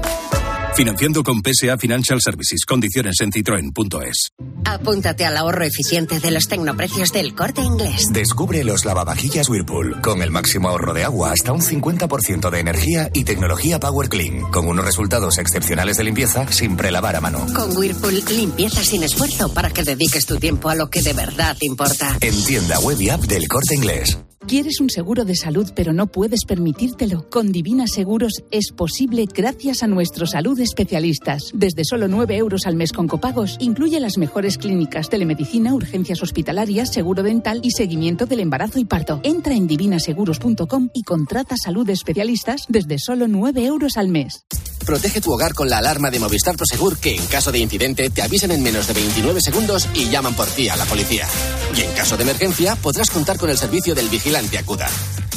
Financiando 0.75 1.21
con 1.21 1.41
PSA 1.41 1.77
Financial 1.77 2.19
Services. 2.21 2.65
Condiciones 2.65 3.17
en 3.19 3.31
citroen.es. 3.31 4.29
Apúntate 4.65 5.25
al 5.25 5.35
ahorro 5.35 5.65
eficiente 5.65 6.19
de 6.19 6.31
los 6.31 6.47
tecnoprecios 6.47 7.11
del 7.11 7.35
corte 7.35 7.61
inglés. 7.61 8.07
Descubre 8.11 8.63
los 8.63 8.85
lavavajillas 8.85 9.49
Whirlpool 9.49 10.01
con 10.01 10.21
el 10.21 10.31
máximo 10.31 10.69
ahorro 10.69 10.93
de 10.93 11.03
agua 11.03 11.33
hasta 11.33 11.51
un 11.51 11.61
50% 11.61 12.49
de 12.49 12.59
energía 12.59 13.09
y 13.13 13.25
tecnología 13.25 13.79
Power 13.79 14.07
Clean, 14.07 14.41
con 14.51 14.67
unos 14.67 14.85
resultados 14.85 15.37
excepcionales 15.39 15.97
de 15.97 16.05
limpieza 16.05 16.47
sin 16.51 16.77
prelavar 16.77 17.17
a 17.17 17.21
mano. 17.21 17.45
Con 17.53 17.75
Whirlpool, 17.75 18.23
limpieza 18.29 18.83
sin 18.83 19.03
esfuerzo 19.03 19.53
para 19.53 19.71
que 19.71 19.83
dediques 19.83 20.25
tu 20.25 20.37
tiempo 20.37 20.69
a 20.69 20.75
lo 20.75 20.89
que 20.89 21.01
de 21.01 21.13
verdad 21.13 21.57
importa. 21.59 22.17
En 22.21 22.43
tienda 22.45 22.79
web 22.79 22.99
y 23.01 23.09
app 23.09 23.21
del 23.21 23.47
corte 23.47 23.75
inglés. 23.75 24.17
¿Quieres 24.51 24.81
un 24.81 24.89
seguro 24.89 25.23
de 25.23 25.37
salud 25.37 25.71
pero 25.73 25.93
no 25.93 26.07
puedes 26.07 26.43
permitírtelo? 26.43 27.25
Con 27.29 27.53
Divina 27.53 27.87
Seguros 27.87 28.43
es 28.51 28.73
posible 28.73 29.25
gracias 29.33 29.81
a 29.81 29.87
nuestros 29.87 30.31
salud 30.31 30.59
especialistas. 30.59 31.51
Desde 31.53 31.85
solo 31.85 32.09
9 32.09 32.35
euros 32.35 32.65
al 32.65 32.75
mes 32.75 32.91
con 32.91 33.07
copagos, 33.07 33.55
incluye 33.61 33.97
las 34.01 34.17
mejores 34.17 34.57
clínicas, 34.57 35.07
telemedicina, 35.07 35.73
urgencias 35.73 36.21
hospitalarias, 36.21 36.91
seguro 36.91 37.23
dental 37.23 37.61
y 37.63 37.71
seguimiento 37.71 38.25
del 38.25 38.41
embarazo 38.41 38.77
y 38.77 38.83
parto. 38.83 39.21
Entra 39.23 39.55
en 39.55 39.67
divinaseguros.com 39.67 40.89
y 40.93 41.03
contrata 41.03 41.55
salud 41.55 41.89
especialistas 41.89 42.65
desde 42.67 42.99
solo 42.99 43.29
9 43.29 43.63
euros 43.63 43.95
al 43.95 44.09
mes. 44.09 44.43
Protege 44.85 45.21
tu 45.21 45.31
hogar 45.31 45.53
con 45.53 45.69
la 45.69 45.77
alarma 45.77 46.09
de 46.09 46.19
Movistar 46.19 46.57
Prosegur 46.57 46.97
que 46.97 47.15
en 47.15 47.25
caso 47.27 47.51
de 47.51 47.59
incidente 47.59 48.09
te 48.09 48.21
avisan 48.21 48.51
en 48.51 48.63
menos 48.63 48.87
de 48.87 48.93
29 48.93 49.39
segundos 49.41 49.87
y 49.93 50.09
llaman 50.09 50.33
por 50.33 50.47
ti 50.47 50.69
a 50.69 50.75
la 50.75 50.85
policía. 50.85 51.27
Y 51.75 51.81
en 51.81 51.91
caso 51.93 52.17
de 52.17 52.23
emergencia 52.23 52.75
podrás 52.75 53.09
contar 53.09 53.37
con 53.37 53.49
el 53.49 53.57
servicio 53.57 53.95
del 53.95 54.09
vigilante 54.09 54.57
Acuda. 54.57 54.89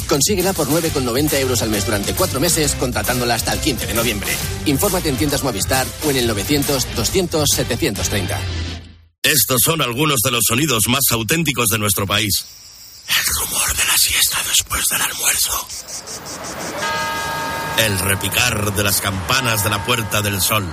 Consíguela 0.07 0.53
por 0.53 0.67
9,90 0.67 1.39
euros 1.39 1.61
al 1.61 1.69
mes 1.69 1.85
durante 1.85 2.13
cuatro 2.13 2.39
meses 2.39 2.75
contratándola 2.75 3.35
hasta 3.35 3.53
el 3.53 3.59
15 3.59 3.87
de 3.87 3.93
noviembre. 3.93 4.31
Infórmate 4.65 5.09
en 5.09 5.17
tiendas 5.17 5.43
Movistar 5.43 5.87
o 6.05 6.11
en 6.11 6.17
el 6.17 6.29
900-200-730. 6.29 8.37
Estos 9.23 9.61
son 9.63 9.81
algunos 9.81 10.19
de 10.21 10.31
los 10.31 10.43
sonidos 10.47 10.87
más 10.87 11.03
auténticos 11.11 11.67
de 11.69 11.79
nuestro 11.79 12.05
país. 12.05 12.45
El 13.07 13.25
rumor 13.39 13.75
de 13.75 13.85
la 13.85 13.97
siesta 13.97 14.37
después 14.47 14.83
del 14.91 15.01
almuerzo. 15.01 15.67
El 17.77 17.99
repicar 17.99 18.73
de 18.73 18.83
las 18.83 19.01
campanas 19.01 19.63
de 19.63 19.69
la 19.69 19.83
Puerta 19.85 20.21
del 20.21 20.41
Sol. 20.41 20.65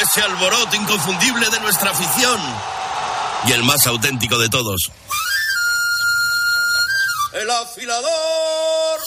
Ese 0.00 0.22
alboroto 0.22 0.74
inconfundible 0.74 1.50
de 1.50 1.60
nuestra 1.60 1.90
afición. 1.90 2.40
Y 3.46 3.52
el 3.52 3.62
más 3.62 3.86
auténtico 3.86 4.38
de 4.38 4.48
todos. 4.48 4.90
El 7.34 7.50
afilador. 7.50 9.00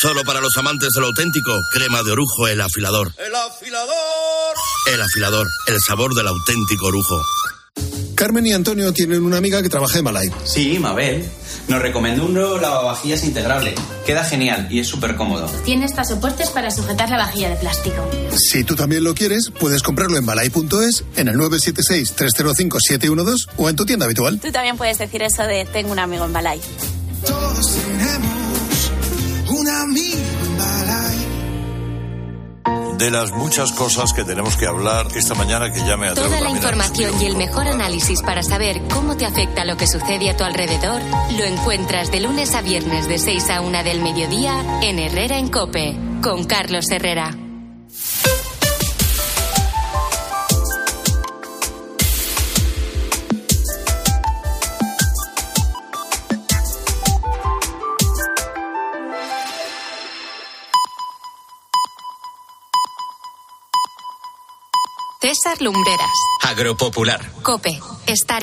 Solo 0.00 0.22
para 0.24 0.40
los 0.40 0.56
amantes 0.56 0.90
del 0.94 1.04
auténtico, 1.04 1.52
crema 1.72 2.02
de 2.02 2.12
orujo, 2.12 2.46
el 2.48 2.60
afilador. 2.60 3.12
El 3.18 3.34
afilador. 3.34 4.56
El 4.92 5.02
afilador, 5.02 5.48
el 5.66 5.78
sabor 5.80 6.14
del 6.14 6.28
auténtico 6.28 6.86
orujo. 6.86 7.20
Carmen 8.14 8.46
y 8.46 8.52
Antonio 8.52 8.92
tienen 8.92 9.24
una 9.24 9.38
amiga 9.38 9.60
que 9.62 9.68
trabaja 9.68 9.98
en 9.98 10.04
Malay. 10.04 10.28
Sí, 10.44 10.78
Mabel. 10.78 11.28
Nos 11.68 11.80
recomendó 11.80 12.26
un 12.26 12.34
nuevo 12.34 12.58
lavavajillas 12.58 13.22
integrable. 13.24 13.74
Queda 14.04 14.24
genial 14.24 14.66
y 14.70 14.80
es 14.80 14.88
súper 14.88 15.14
cómodo. 15.16 15.46
Tiene 15.64 15.84
hasta 15.84 16.04
soportes 16.04 16.50
para 16.50 16.70
sujetar 16.70 17.08
la 17.10 17.18
vajilla 17.18 17.50
de 17.50 17.56
plástico. 17.56 18.04
Si 18.36 18.64
tú 18.64 18.74
también 18.74 19.04
lo 19.04 19.14
quieres, 19.14 19.50
puedes 19.58 19.82
comprarlo 19.82 20.18
en 20.18 20.26
balay.es, 20.26 21.04
en 21.16 21.28
el 21.28 21.36
976-305-712 21.36 23.46
o 23.56 23.70
en 23.70 23.76
tu 23.76 23.86
tienda 23.86 24.06
habitual. 24.06 24.40
Tú 24.40 24.50
también 24.50 24.76
puedes 24.76 24.98
decir 24.98 25.22
eso 25.22 25.44
de 25.44 25.64
tengo 25.66 25.92
un 25.92 25.98
amigo 25.98 26.24
en 26.24 26.32
Balay. 26.32 26.60
Todos 27.24 27.70
tenemos 27.70 28.90
un 29.48 29.68
amigo 29.68 30.16
en 30.16 30.16
Balay. 30.16 30.41
De 32.98 33.10
las 33.10 33.32
muchas 33.32 33.72
cosas 33.72 34.12
que 34.12 34.24
tenemos 34.24 34.56
que 34.56 34.66
hablar 34.66 35.06
esta 35.14 35.34
mañana 35.34 35.72
que 35.72 35.80
ya 35.80 35.96
me 35.96 36.12
Toda 36.12 36.40
la 36.40 36.50
información 36.50 37.12
y 37.20 37.26
el 37.26 37.36
mejor 37.36 37.66
análisis 37.66 38.22
para 38.22 38.42
saber 38.42 38.82
cómo 38.92 39.16
te 39.16 39.26
afecta 39.26 39.64
lo 39.64 39.76
que 39.76 39.86
sucede 39.86 40.30
a 40.30 40.36
tu 40.36 40.44
alrededor 40.44 41.00
lo 41.36 41.44
encuentras 41.44 42.10
de 42.10 42.20
lunes 42.20 42.54
a 42.54 42.62
viernes 42.62 43.08
de 43.08 43.18
6 43.18 43.50
a 43.50 43.60
1 43.60 43.84
del 43.84 44.00
mediodía 44.02 44.80
en 44.82 44.98
Herrera 44.98 45.38
en 45.38 45.48
Cope 45.48 45.96
con 46.22 46.44
Carlos 46.44 46.90
Herrera. 46.90 47.41
César 65.32 65.62
Lumbreras. 65.62 66.10
Agropopular. 66.42 67.18
Cope. 67.42 67.80
Estar 68.06 68.30